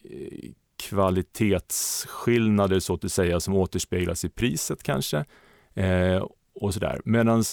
[0.90, 5.26] kvalitetsskillnader så att säga som återspeglas i priset kanske.
[5.74, 7.02] Eh, och sådär.
[7.06, 7.44] Medan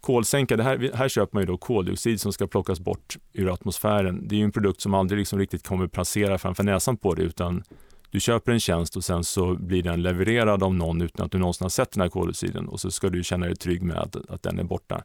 [0.00, 4.28] kolsänka, det här, här köper man ju då koldioxid som ska plockas bort ur atmosfären.
[4.28, 7.24] Det är ju en produkt som aldrig liksom riktigt kommer placera framför näsan på dig
[7.24, 7.62] utan
[8.10, 11.38] du köper en tjänst och sen så blir den levererad av någon utan att du
[11.38, 14.16] någonsin har sett den här koldioxiden och så ska du känna dig trygg med att,
[14.30, 15.04] att den är borta.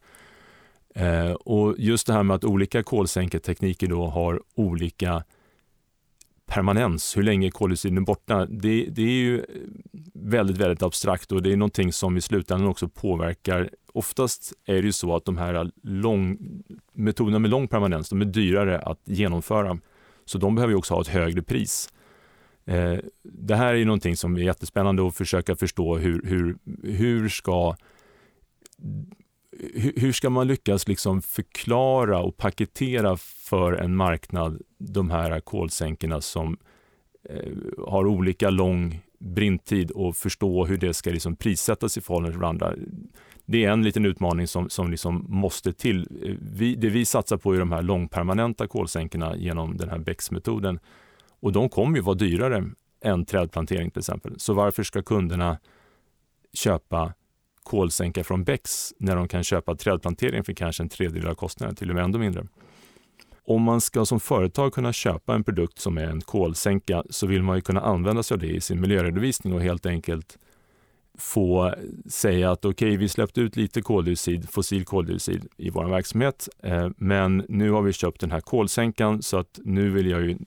[0.96, 5.24] Eh, och just det här med att olika kolsänketekniker då har olika
[6.46, 9.46] permanens, hur länge koldioxiden är borta, det, det, är ju
[10.14, 13.70] väldigt, väldigt abstrakt och det är någonting som i slutändan också påverkar.
[13.94, 16.38] Oftast är det ju så att de här lång,
[16.94, 19.78] metoderna med lång permanens, de är dyrare att genomföra,
[20.26, 21.90] så de behöver också ha ett högre pris.
[22.66, 27.76] Eh, det här är någonting som är jättespännande att försöka förstå hur, hur, hur ska
[29.74, 36.58] hur ska man lyckas liksom förklara och paketera för en marknad de här kolsänkorna som
[37.30, 37.54] eh,
[37.88, 42.74] har olika lång brintid och förstå hur det ska liksom prissättas i förhållande till varandra.
[43.46, 46.08] Det är en liten utmaning som, som liksom måste till.
[46.24, 50.80] Eh, vi, det vi satsar på är de här långpermanenta kolsänkorna genom den här BEX-metoden
[51.40, 52.70] och de kommer ju vara dyrare
[53.04, 54.40] än trädplantering till exempel.
[54.40, 55.58] Så varför ska kunderna
[56.54, 57.14] köpa
[57.64, 61.90] kolsänka från Bex när de kan köpa trädplantering för kanske en tredjedel av kostnaden, till
[61.90, 62.48] och med ändå mindre.
[63.46, 67.44] Om man ska som företag kunna köpa en produkt som är en kolsänka så vill
[67.44, 70.38] man ju kunna använda sig av det i sin miljöredovisning och helt enkelt
[71.18, 76.50] få säga att okej, okay, vi släppte ut lite koldioxid, fossil koldioxid i vår verksamhet,
[76.64, 80.38] eh, men nu har vi köpt den här kolsänkan så att nu vill jag ju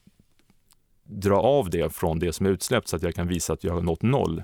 [1.05, 3.75] dra av det från det som är utsläppt så att jag kan visa att jag
[3.75, 4.43] har nått noll.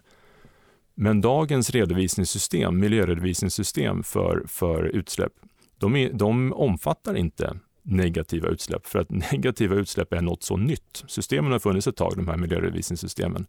[1.02, 5.32] Men dagens redovisningssystem, miljöredovisningssystem för, för utsläpp,
[5.78, 11.04] de, är, de omfattar inte negativa utsläpp för att negativa utsläpp är något så nytt.
[11.06, 13.46] Systemen har funnits ett tag, de här miljöredovisningssystemen.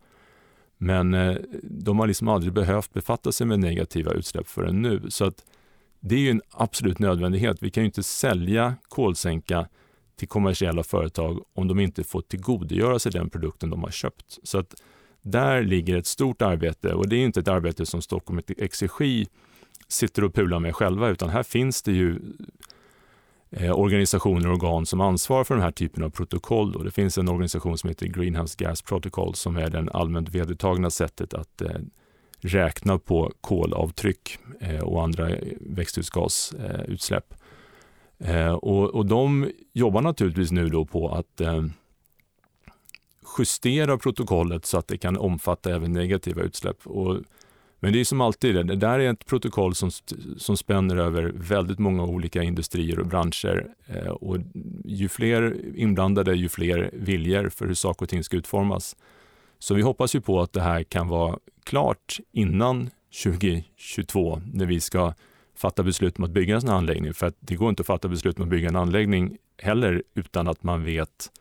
[0.77, 5.01] Men eh, de har liksom aldrig behövt befatta sig med negativa utsläpp förrän nu.
[5.09, 5.45] Så att
[5.99, 7.57] det är ju en absolut nödvändighet.
[7.63, 9.67] Vi kan ju inte sälja kolsänka
[10.15, 14.39] till kommersiella företag om de inte får tillgodogöra sig den produkten de har köpt.
[14.43, 14.75] Så att
[15.21, 19.27] där ligger ett stort arbete och det är inte ett arbete som Stockholm Exergi
[19.87, 22.19] sitter och pular med själva utan här finns det ju
[23.51, 26.71] eh, organisationer och organ som ansvarar för den här typen av protokoll.
[26.71, 26.83] Då.
[26.83, 31.33] det finns en organisation som heter Greenhouse Gas Protocol som är det allmänt vedertagna sättet
[31.33, 31.81] att eh,
[32.39, 35.29] räkna på kolavtryck eh, och andra
[35.59, 37.33] växthusgasutsläpp.
[38.19, 41.63] Eh, och, och de jobbar naturligtvis nu då på att eh,
[43.37, 46.87] justera protokollet så att det kan omfatta även negativa utsläpp.
[46.87, 47.17] Och,
[47.79, 49.91] men det är som alltid, det där är ett protokoll som,
[50.37, 53.67] som spänner över väldigt många olika industrier och branscher.
[53.87, 54.37] Eh, och
[54.85, 58.95] ju fler inblandade, ju fler viljor för hur saker och ting ska utformas.
[59.59, 62.89] Så vi hoppas ju på att det här kan vara klart innan
[63.23, 65.13] 2022 när vi ska
[65.55, 67.13] fatta beslut om att bygga en sån här anläggning.
[67.13, 70.47] För att det går inte att fatta beslut om att bygga en anläggning heller utan
[70.47, 71.31] att man vet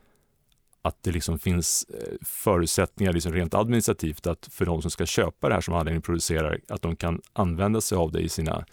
[0.82, 5.48] att det liksom finns eh, förutsättningar liksom rent administrativt att för de som ska köpa
[5.48, 8.64] det här som anläggningen producerar, att de kan använda sig av det i sina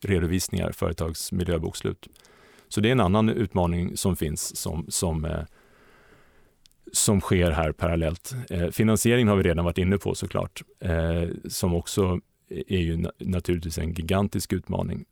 [0.00, 2.08] redovisningar, företags miljöbokslut.
[2.68, 5.42] Så det är en annan utmaning som finns som, som, eh,
[6.92, 8.34] som sker här parallellt.
[8.50, 13.78] Eh, finansieringen har vi redan varit inne på såklart, eh, som också är ju naturligtvis
[13.78, 15.04] en gigantisk utmaning.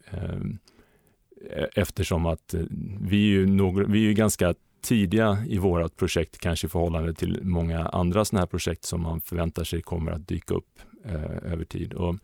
[1.50, 2.62] Eh, eftersom att eh,
[3.00, 7.14] vi är ju, några, vi är ju ganska tidiga i vårt projekt, kanske i förhållande
[7.14, 11.52] till många andra sådana här projekt som man förväntar sig kommer att dyka upp eh,
[11.52, 11.92] över tid.
[11.92, 12.16] Och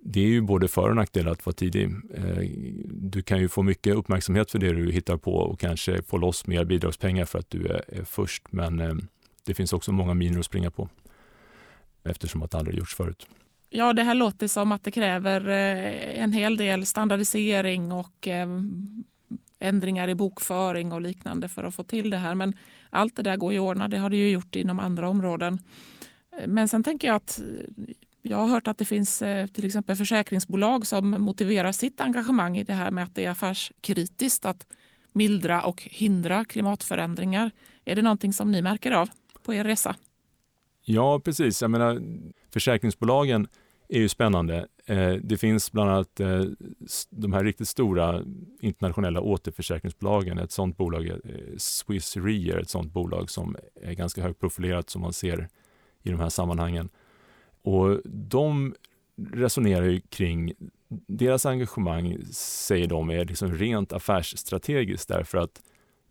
[0.00, 1.84] det är ju både för och nackdelar att vara tidig.
[2.14, 2.50] Eh,
[2.84, 6.46] du kan ju få mycket uppmärksamhet för det du hittar på och kanske få loss
[6.46, 8.42] mer bidragspengar för att du är, är först.
[8.50, 8.94] Men eh,
[9.44, 10.88] det finns också många minor att springa på
[12.04, 13.26] eftersom att det aldrig gjorts förut.
[13.70, 18.48] Ja, det här låter som att det kräver eh, en hel del standardisering och eh,
[19.58, 22.34] ändringar i bokföring och liknande för att få till det här.
[22.34, 22.54] Men
[22.90, 23.88] allt det där går ju att ordna.
[23.88, 25.58] Det har det ju gjort inom andra områden.
[26.38, 29.66] Eh, men sen tänker jag att eh, jag har hört att det finns eh, till
[29.66, 34.66] exempel försäkringsbolag som motiverar sitt engagemang i det här med att det är affärskritiskt att
[35.12, 37.50] mildra och hindra klimatförändringar.
[37.84, 39.10] Är det någonting som ni märker av
[39.42, 39.96] på er resa?
[40.84, 41.62] Ja, precis.
[41.62, 42.02] Jag menar,
[42.52, 43.48] försäkringsbolagen
[43.88, 44.66] är ju spännande.
[44.86, 46.44] Eh, det finns bland annat eh,
[47.10, 48.22] de här riktigt stora
[48.60, 50.38] internationella återförsäkringsbolagen.
[50.38, 54.40] Ett sådant bolag, är eh, Swiss Re, är ett sådant bolag som är ganska högt
[54.40, 55.48] profilerat som man ser
[56.02, 56.88] i de här sammanhangen.
[57.62, 58.74] Och de
[59.32, 60.52] resonerar ju kring
[60.88, 65.62] deras engagemang, säger de, är liksom rent affärsstrategiskt därför att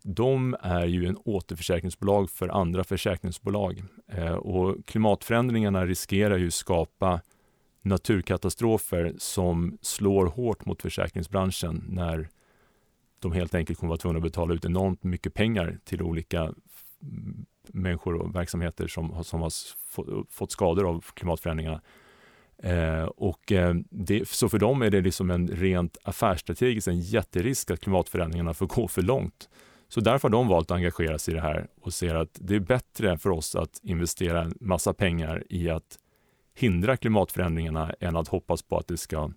[0.02, 7.20] de är ju en återförsäkringsbolag för andra försäkringsbolag eh, och klimatförändringarna riskerar ju skapa
[7.86, 12.28] naturkatastrofer som slår hårt mot försäkringsbranschen när
[13.18, 16.52] de helt enkelt kommer vara tvungna att betala ut enormt mycket pengar till olika
[17.68, 19.52] människor och verksamheter som, som har
[20.30, 21.80] fått skador av klimatförändringarna.
[22.58, 27.70] Eh, och eh, det, så för dem är det liksom en rent affärsstrategiskt en jätterisk
[27.70, 29.48] att klimatförändringarna får gå för långt.
[29.88, 32.54] Så därför har de valt att engagera sig i det här och ser att det
[32.54, 35.98] är bättre för oss att investera en massa pengar i att
[36.56, 39.30] hindra klimatförändringarna än att hoppas på att, det ska,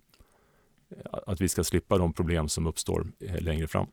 [1.12, 3.86] att vi ska slippa de problem som uppstår eh, längre fram.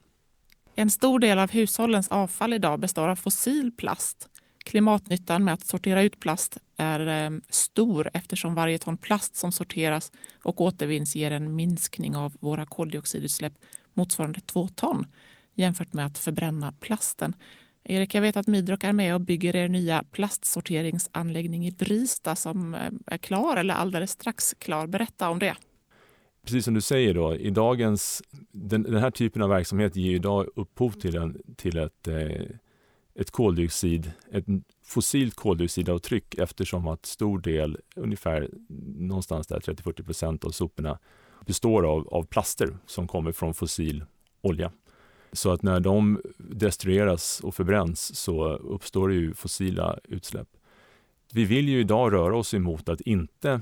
[0.76, 4.30] En stor del av hushållens avfall idag består av fossil plast.
[4.66, 10.12] Klimatnyttan med att sortera ut plast är eh, stor eftersom varje ton plast som sorteras
[10.44, 13.54] och återvinns ger en minskning av våra koldioxidutsläpp
[13.94, 15.06] motsvarande två ton
[15.56, 17.34] jämfört med att förbränna plasten.
[17.90, 22.74] Erik, jag vet att Midrock är med och bygger er nya plastsorteringsanläggning i Brista som
[22.74, 24.88] eh, är klar eller alldeles strax klar.
[24.88, 25.56] Berätta om det.
[26.44, 30.48] Precis som du säger, då, i dagens, den, den här typen av verksamhet ger idag
[30.56, 32.46] upphov till, en, till ett, eh,
[33.16, 34.46] ett koldioxid, ett
[34.86, 38.50] fossilt koldioxidavtryck eftersom att stor del, ungefär
[38.98, 41.00] någonstans där 30-40 procent av soporna
[41.46, 44.06] består av, av plaster som kommer från fossil
[44.42, 44.72] olja.
[45.32, 50.48] Så att när de destrueras och förbränns så uppstår det ju fossila utsläpp.
[51.34, 53.62] Vi vill ju idag röra oss emot att inte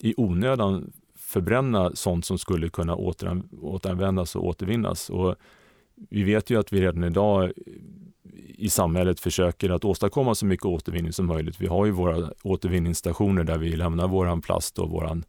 [0.00, 5.10] i onödan förbränna sånt som skulle kunna återanvändas och återvinnas.
[5.10, 5.34] Och
[5.94, 7.52] vi vet ju att vi redan idag
[8.48, 11.60] i samhället försöker att åstadkomma så mycket återvinning som möjligt.
[11.60, 15.24] Vi har ju våra återvinningsstationer där vi lämnar våran plast och våran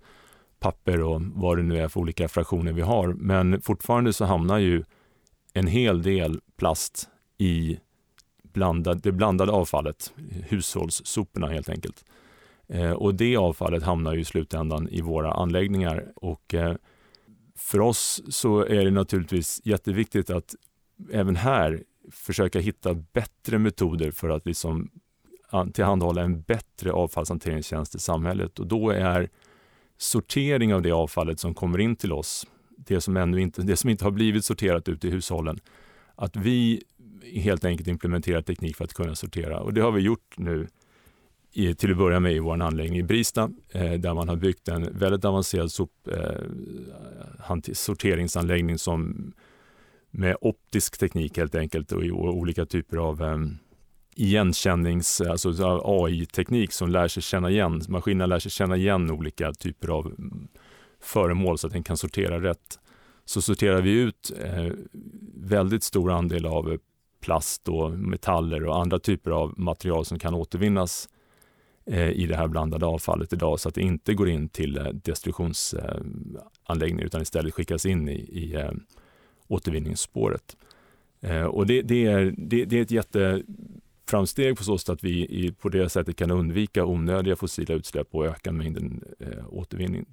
[0.60, 3.08] papper och vad det nu är för olika fraktioner vi har.
[3.08, 4.84] Men fortfarande så hamnar ju
[5.60, 7.80] en hel del plast i
[8.54, 10.14] blandad, det blandade avfallet,
[10.50, 12.06] hushållssoporna helt enkelt.
[12.68, 16.12] Eh, och det avfallet hamnar ju i slutändan i våra anläggningar.
[16.16, 16.76] Och, eh,
[17.56, 20.56] för oss så är det naturligtvis jätteviktigt att
[21.12, 24.90] även här försöka hitta bättre metoder för att liksom
[25.74, 28.60] tillhandahålla en bättre avfallshanteringstjänst i samhället.
[28.60, 29.30] Och då är
[29.98, 32.48] sortering av det avfallet som kommer in till oss,
[32.88, 35.60] det som, ännu inte, det som inte har blivit sorterat ute i hushållen,
[36.16, 36.82] att vi
[37.34, 39.60] helt enkelt implementerar teknik för att kunna sortera.
[39.60, 40.68] Och det har vi gjort nu
[41.54, 44.68] i, till att börja med i vår anläggning i Brista eh, där man har byggt
[44.68, 49.32] en väldigt avancerad sop, eh, sorteringsanläggning som
[50.12, 53.38] med optisk teknik helt enkelt och, och olika typer av eh,
[54.16, 55.54] igenkännings, alltså
[55.84, 60.48] AI-teknik som lär sig känna igen, maskinerna lär sig känna igen olika typer av mm,
[61.00, 62.80] föremål så att den kan sortera rätt.
[63.26, 64.72] Så sorterar vi ut eh,
[65.36, 66.78] väldigt stor andel av eh,
[67.22, 71.10] plast och metaller och andra typer av material som kan återvinnas
[71.92, 74.86] Eh, i det här blandade avfallet idag så att det inte går in till eh,
[74.86, 78.72] destruktionsanläggningar utan istället skickas in i, i eh,
[79.48, 80.58] återvinningsspåret.
[81.22, 85.26] Eh, och det, det, är, det, det är ett jätteframsteg på så sätt att vi
[85.26, 90.06] i, på det sättet kan undvika onödiga fossila utsläpp och öka mängden eh, återvinning.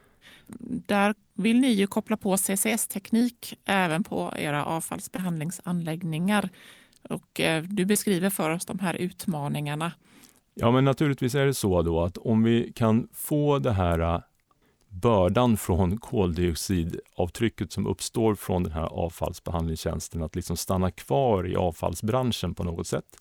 [0.86, 6.48] Där vill ni ju koppla på CCS-teknik även på era avfallsbehandlingsanläggningar.
[7.08, 9.92] Och eh, du beskriver för oss de här utmaningarna.
[10.54, 14.20] Ja, men naturligtvis är det så då att om vi kan få det här eh,
[14.88, 22.54] bördan från koldioxidavtrycket som uppstår från den här avfallsbehandlingstjänsten att liksom stanna kvar i avfallsbranschen
[22.54, 23.16] på något sätt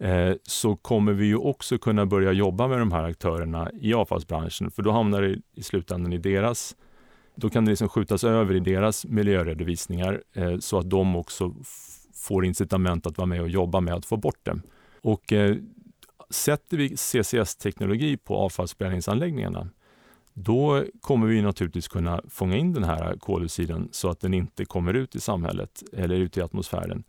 [0.00, 4.70] Eh, så kommer vi ju också kunna börja jobba med de här aktörerna i avfallsbranschen
[4.70, 6.76] för då hamnar det i slutändan i deras
[7.40, 11.54] då kan det liksom skjutas över i deras miljöredovisningar eh, så att de också
[12.14, 14.60] får incitament att vara med och jobba med att få bort det.
[15.02, 15.56] Och eh,
[16.30, 19.68] sätter vi CCS-teknologi på avfallsbränningsanläggningarna,
[20.34, 24.94] då kommer vi naturligtvis kunna fånga in den här koldioxiden så att den inte kommer
[24.94, 27.04] ut i samhället eller ut i atmosfären.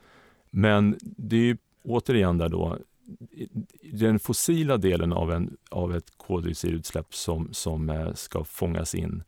[0.49, 2.77] Men det är återigen där då,
[3.93, 9.23] den fossila delen av, en, av ett koldioxidutsläpp som, som eh, ska fångas in,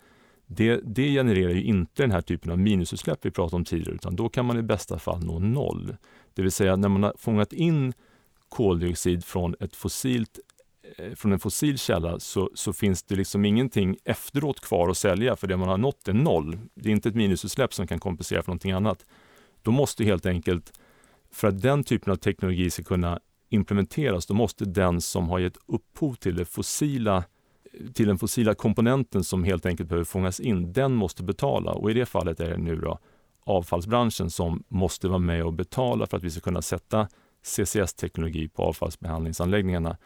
[0.45, 4.15] det, det genererar ju inte den här typen av minusutsläpp vi pratade om tidigare, utan
[4.15, 5.95] då kan man i bästa fall nå noll.
[6.33, 7.93] Det vill säga när man har fångat in
[8.49, 10.39] koldioxid från, ett fossilt,
[10.97, 15.35] eh, från en fossil källa så, så finns det liksom ingenting efteråt kvar att sälja
[15.35, 16.59] för det man har nått är noll.
[16.73, 19.05] Det är inte ett minusutsläpp som kan kompensera för någonting annat.
[19.61, 20.73] Då måste helt enkelt,
[21.33, 23.19] för att den typen av teknologi ska kunna
[23.49, 27.23] implementeras, då måste den som har gett upphov till det fossila
[27.93, 31.71] till den fossila komponenten som helt enkelt behöver fångas in, den måste betala.
[31.71, 32.99] Och i det fallet är det nu då
[33.43, 37.07] avfallsbranschen som måste vara med och betala för att vi ska kunna sätta
[37.43, 39.97] CCS-teknologi på avfallsbehandlingsanläggningarna.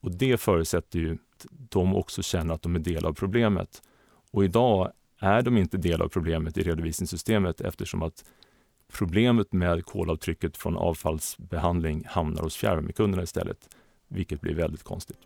[0.00, 3.82] Och det förutsätter ju att de också känner att de är del av problemet.
[4.30, 8.24] Och idag är de inte del av problemet i redovisningssystemet eftersom att
[8.92, 13.68] problemet med kolavtrycket från avfallsbehandling hamnar hos fjärrvärmekunderna istället,
[14.08, 15.18] vilket blir väldigt konstigt.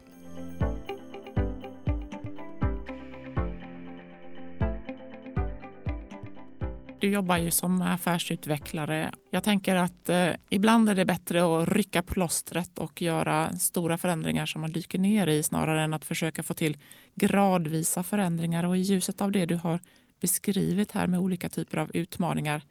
[7.04, 9.12] Du jobbar ju som affärsutvecklare.
[9.30, 14.46] Jag tänker att eh, ibland är det bättre att rycka plåstret och göra stora förändringar
[14.46, 16.76] som man dyker ner i snarare än att försöka få till
[17.14, 18.64] gradvisa förändringar.
[18.64, 19.80] Och i ljuset av det du har
[20.20, 22.62] beskrivit här med olika typer av utmaningar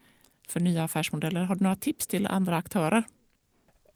[0.48, 3.04] för nya affärsmodeller, har du några tips till andra aktörer?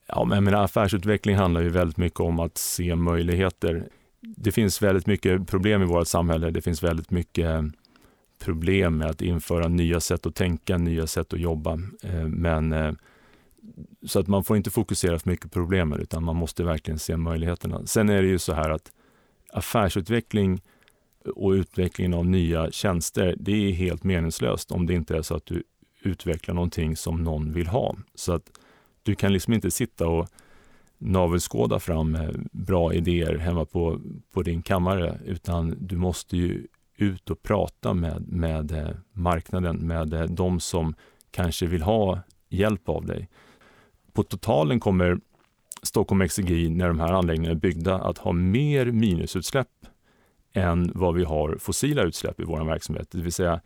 [0.07, 3.89] Ja, men menar, affärsutveckling handlar ju väldigt mycket om att se möjligheter.
[4.21, 6.51] Det finns väldigt mycket problem i vårt samhälle.
[6.51, 7.65] Det finns väldigt mycket
[8.39, 11.73] problem med att införa nya sätt att tänka, nya sätt att jobba.
[12.03, 12.93] Eh, men eh,
[14.07, 17.17] så att man får inte fokusera för mycket på problemen utan man måste verkligen se
[17.17, 17.87] möjligheterna.
[17.87, 18.93] Sen är det ju så här att
[19.53, 20.63] affärsutveckling
[21.35, 25.47] och utvecklingen av nya tjänster, det är helt meningslöst om det inte är så att
[25.47, 25.63] du
[26.03, 27.97] utveckla någonting som någon vill ha.
[28.15, 28.51] Så att
[29.03, 30.29] du kan liksom inte sitta och
[30.99, 34.01] navelskåda fram eh, bra idéer hemma på,
[34.33, 40.15] på din kammare, utan du måste ju ut och prata med, med eh, marknaden, med
[40.15, 40.95] eh, de som
[41.31, 43.29] kanske vill ha hjälp av dig.
[44.13, 45.21] På totalen kommer
[45.83, 49.69] Stockholm Exergi, när de här anläggningarna är byggda, att ha mer minusutsläpp
[50.53, 53.11] än vad vi har fossila utsläpp i vår verksamhet.
[53.11, 53.61] Det vill säga,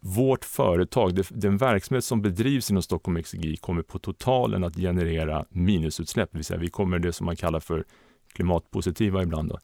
[0.00, 6.28] vårt företag, den verksamhet som bedrivs inom Stockholm Exergi kommer på totalen att generera minusutsläpp.
[6.32, 7.84] Det vill säga, vi kommer det som man kallar för
[8.32, 9.48] klimatpositiva ibland.
[9.48, 9.58] Då.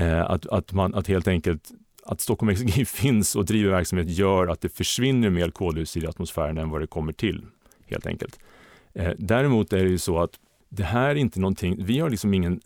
[0.00, 1.70] Eh, att, att, man, att helt enkelt
[2.04, 6.58] att Stockholm Exergi finns och driver verksamhet gör att det försvinner mer koldioxid i atmosfären
[6.58, 7.46] än vad det kommer till,
[7.86, 8.38] helt enkelt.
[8.92, 10.30] Eh, däremot är det ju så att
[10.68, 12.60] det här är inte någonting, vi har liksom ingen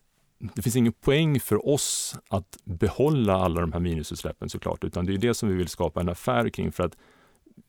[0.55, 5.15] det finns ingen poäng för oss att behålla alla de här minusutsläppen såklart, utan det
[5.15, 6.97] är det som vi vill skapa en affär kring för att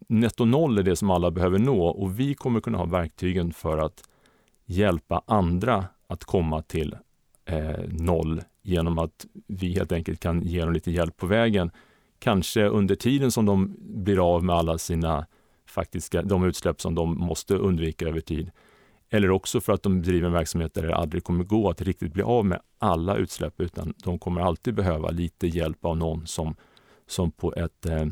[0.07, 3.77] netto noll är det som alla behöver nå och vi kommer kunna ha verktygen för
[3.77, 4.03] att
[4.65, 6.95] hjälpa andra att komma till
[7.45, 11.71] eh, noll genom att vi helt enkelt kan ge dem lite hjälp på vägen.
[12.19, 15.25] Kanske under tiden som de blir av med alla sina
[15.65, 18.51] faktiska, de utsläpp som de måste undvika över tid.
[19.13, 22.13] Eller också för att de driver en verksamhet där det aldrig kommer gå att riktigt
[22.13, 26.55] bli av med alla utsläpp, utan de kommer alltid behöva lite hjälp av någon som,
[27.07, 28.05] som på ett eh,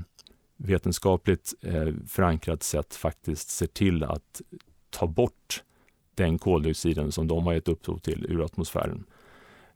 [0.57, 4.41] vetenskapligt eh, förankrat sätt faktiskt ser till att
[4.89, 5.63] ta bort
[6.15, 9.03] den koldioxiden som de har gett upphov till ur atmosfären.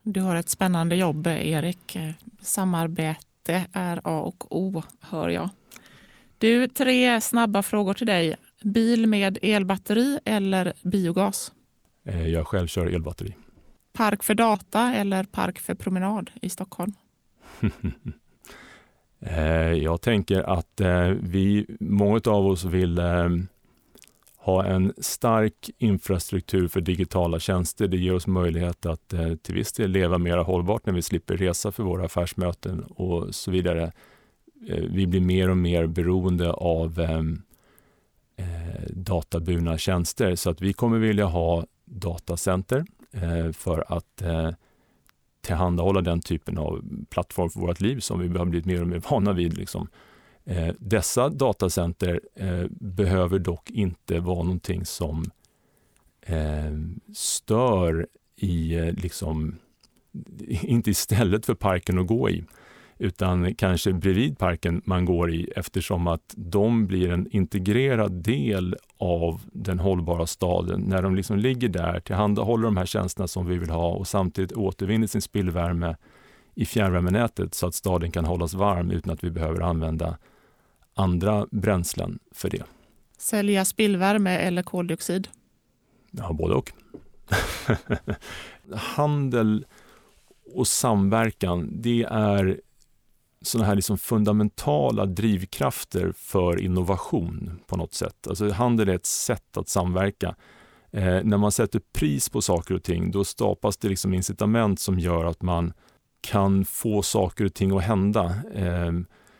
[0.01, 1.97] Du har ett spännande jobb, Erik.
[2.41, 5.49] Samarbete är A och O, hör jag.
[6.37, 8.35] Du, tre snabba frågor till dig.
[8.65, 11.53] Bil med elbatteri eller biogas?
[12.03, 13.35] Eh, jag själv kör elbatteri.
[13.93, 16.93] Park för data eller park för promenad i Stockholm?
[19.19, 22.99] Eh, jag tänker att eh, vi, många av oss vill
[24.37, 27.87] ha en stark infrastruktur för digitala tjänster.
[27.87, 31.71] Det ger oss möjlighet att till viss del leva mer hållbart när vi slipper resa
[31.71, 33.91] för våra affärsmöten och så vidare.
[34.89, 36.99] Vi blir mer och mer beroende av
[38.35, 38.45] eh,
[38.89, 40.35] databurna tjänster.
[40.35, 44.51] Så att vi kommer vilja ha datacenter eh, för att eh,
[45.41, 49.01] tillhandahålla den typen av plattform för vårt liv som vi har blivit mer och mer
[49.09, 49.57] vana vid.
[49.57, 49.87] Liksom.
[50.45, 55.31] Eh, dessa datacenter eh, behöver dock inte vara någonting som
[56.21, 56.79] eh,
[57.13, 59.55] stör i, eh, liksom,
[60.47, 62.43] inte istället för parken att gå i
[62.97, 69.41] utan kanske bredvid parken man går i eftersom att de blir en integrerad del av
[69.53, 70.81] den hållbara staden.
[70.81, 74.51] När de liksom ligger där, tillhandahåller de här tjänsterna som vi vill ha och samtidigt
[74.51, 75.95] återvinner sin spillvärme
[76.55, 80.17] i fjärrvärmenätet så att staden kan hållas varm utan att vi behöver använda
[80.93, 82.63] andra bränslen för det.
[83.17, 85.27] Sälja spillvärme eller koldioxid?
[86.11, 86.71] Ja, både och.
[88.75, 89.65] Handel
[90.53, 92.61] och samverkan, det är
[93.45, 98.27] sådana här liksom fundamentala drivkrafter för innovation på något sätt.
[98.27, 100.35] Alltså handel är ett sätt att samverka.
[100.91, 104.99] Eh, när man sätter pris på saker och ting, då skapas det liksom incitament som
[104.99, 105.73] gör att man
[106.21, 108.35] kan få saker och ting att hända.
[108.53, 108.91] Eh,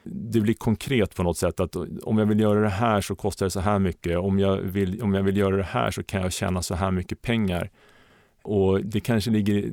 [0.04, 3.46] det blir konkret på något sätt att om jag vill göra det här så kostar
[3.46, 4.18] det så här mycket.
[4.18, 6.92] Om jag vill, om jag vill göra det här så kan jag tjäna så här
[6.92, 7.70] mycket pengar.
[8.44, 9.72] Och det kanske ligger,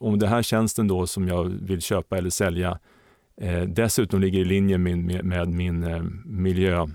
[0.00, 2.78] om den här tjänsten då som jag vill köpa eller sälja
[3.40, 6.86] eh, dessutom ligger i linje med, med, med min eh, miljö,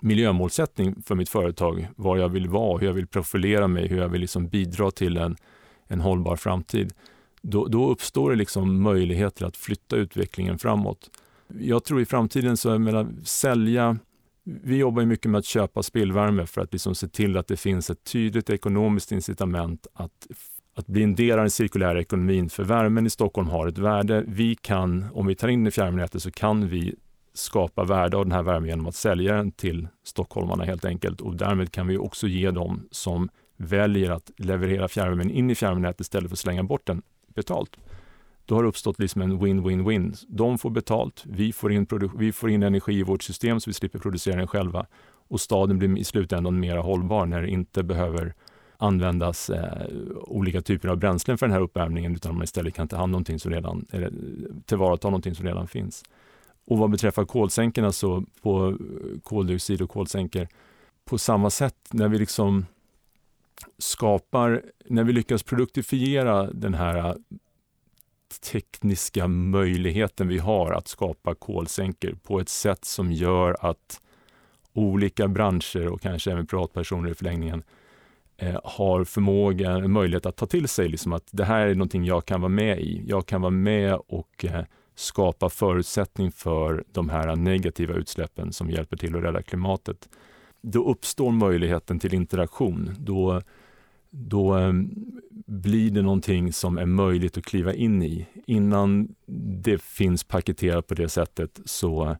[0.00, 4.08] miljömålsättning för mitt företag, var jag vill vara, hur jag vill profilera mig, hur jag
[4.08, 5.36] vill liksom bidra till en,
[5.86, 6.92] en hållbar framtid.
[7.42, 11.10] Då, då uppstår det liksom möjligheter att flytta utvecklingen framåt.
[11.58, 13.98] Jag tror i framtiden så menar, sälja
[14.44, 17.90] vi jobbar mycket med att köpa spillvärme för att liksom se till att det finns
[17.90, 20.26] ett tydligt ekonomiskt incitament att
[20.74, 22.50] att bli en del av den cirkulära ekonomin.
[22.50, 24.24] För värmen i Stockholm har ett värde.
[24.26, 26.94] Vi kan, om vi tar in i fjärrvärmenätet så kan vi
[27.34, 31.20] skapa värde av den här värmen genom att sälja den till stockholmarna helt enkelt.
[31.20, 36.00] Och därmed kan vi också ge dem som väljer att leverera fjärrvärmen in i fjärrvärmenätet
[36.00, 37.02] istället för att slänga bort den
[37.34, 37.76] betalt.
[38.46, 40.24] Då har det uppstått liksom en win-win-win.
[40.28, 43.74] De får betalt, vi får, in vi får in energi i vårt system så vi
[43.74, 44.86] slipper producera den själva
[45.28, 48.34] och staden blir i slutändan mer hållbar när det inte behöver
[48.84, 52.96] användas eh, olika typer av bränslen för den här uppvärmningen utan man istället kan ta
[52.96, 54.12] hand om någonting som redan, eller
[54.66, 56.04] tillvarata någonting som redan finns.
[56.66, 58.78] Och vad beträffar kolsänkorna så på
[59.22, 60.48] koldioxid och kolsänkor
[61.04, 62.66] på samma sätt när vi liksom
[63.78, 67.14] skapar, när vi lyckas produktifiera den här eh,
[68.52, 74.00] tekniska möjligheten vi har att skapa kolsänkor på ett sätt som gör att
[74.72, 77.62] olika branscher och kanske även privatpersoner i förlängningen
[78.44, 82.24] Eh, har förmåga, möjlighet att ta till sig liksom att det här är någonting jag
[82.24, 83.04] kan vara med i.
[83.06, 84.64] Jag kan vara med och eh,
[84.94, 90.08] skapa förutsättning för de här negativa utsläppen som hjälper till att rädda klimatet.
[90.60, 92.96] Då uppstår möjligheten till interaktion.
[92.98, 93.42] Då,
[94.10, 94.90] då ehm,
[95.46, 98.26] blir det någonting som är möjligt att kliva in i.
[98.46, 99.14] Innan
[99.62, 102.16] det finns paketerat på det sättet så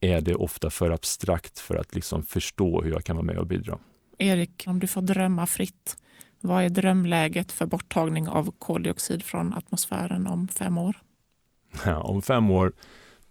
[0.00, 3.46] är det ofta för abstrakt för att liksom förstå hur jag kan vara med och
[3.46, 3.78] bidra.
[4.18, 5.96] Erik, om du får drömma fritt,
[6.40, 10.96] vad är drömläget för borttagning av koldioxid från atmosfären om fem år?
[11.84, 12.72] Ja, om fem år,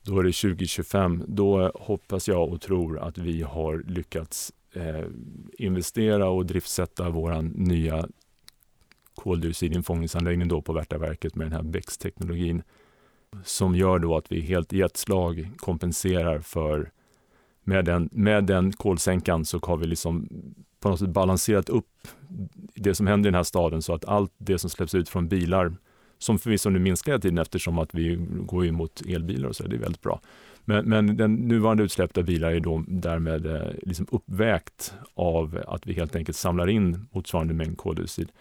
[0.01, 1.23] då är det 2025.
[1.27, 5.05] Då hoppas jag och tror att vi har lyckats eh,
[5.57, 8.07] investera och driftsätta vår nya
[9.15, 12.63] koldioxidinfångningsanläggning då på Värtaverket med den här BEX-teknologin
[13.43, 16.91] som gör då att vi helt i ett slag kompenserar för
[17.63, 20.29] med den, med den kolsänkan så har vi liksom
[20.85, 22.07] på något sätt balanserat upp
[22.75, 25.27] det som händer i den här staden så att allt det som släpps ut från
[25.27, 25.75] bilar,
[26.17, 29.75] som förvisso nu minskar hela tiden eftersom att vi går mot elbilar och så, det
[29.75, 30.21] är väldigt bra.
[30.65, 35.93] Men, men den nuvarande utsläppta bilar är då därmed eh, liksom uppvägt av att vi
[35.93, 38.31] helt enkelt samlar in motsvarande mängd koldioxid.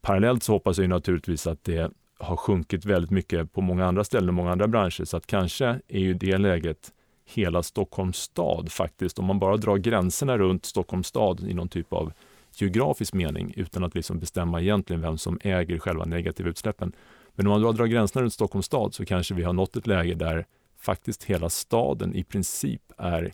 [0.00, 4.28] Parallellt så hoppas jag naturligtvis att det har sjunkit väldigt mycket på många andra ställen
[4.28, 5.04] och många andra branscher.
[5.04, 6.92] Så att kanske är ju det läget
[7.34, 9.18] hela Stockholms stad faktiskt.
[9.18, 12.12] Om man bara drar gränserna runt Stockholms stad i någon typ av
[12.54, 16.92] geografisk mening utan att liksom bestämma egentligen vem som äger själva negativa utsläppen.
[17.34, 19.86] Men om man bara drar gränserna runt Stockholms stad så kanske vi har nått ett
[19.86, 20.46] läge där
[20.80, 23.32] faktiskt hela staden i princip är,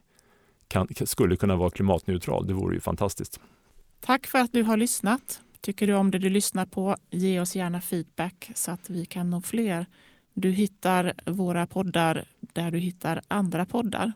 [0.68, 2.47] kan, skulle kunna vara klimatneutral.
[2.47, 3.40] Det vore ju fantastiskt.
[4.01, 5.40] Tack för att du har lyssnat.
[5.61, 9.30] Tycker du om det du lyssnar på, ge oss gärna feedback så att vi kan
[9.30, 9.86] nå fler.
[10.35, 14.12] Du hittar våra poddar där du hittar andra poddar.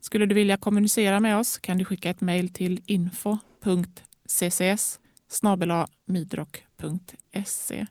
[0.00, 4.98] Skulle du vilja kommunicera med oss kan du skicka ett mejl till info.ccs
[6.06, 7.86] midrock.se.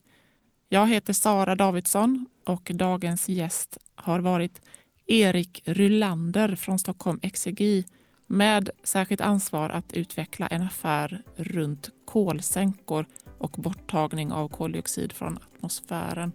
[0.69, 4.61] Jag heter Sara Davidsson och dagens gäst har varit
[5.07, 7.85] Erik Rylander från Stockholm Exergi
[8.27, 13.05] med särskilt ansvar att utveckla en affär runt kolsänkor
[13.37, 16.31] och borttagning av koldioxid från atmosfären.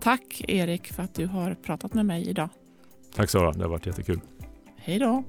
[0.00, 2.48] Tack Erik för att du har pratat med mig idag.
[3.14, 4.20] Tack Sara, det har varit jättekul.
[4.76, 5.24] Hej då.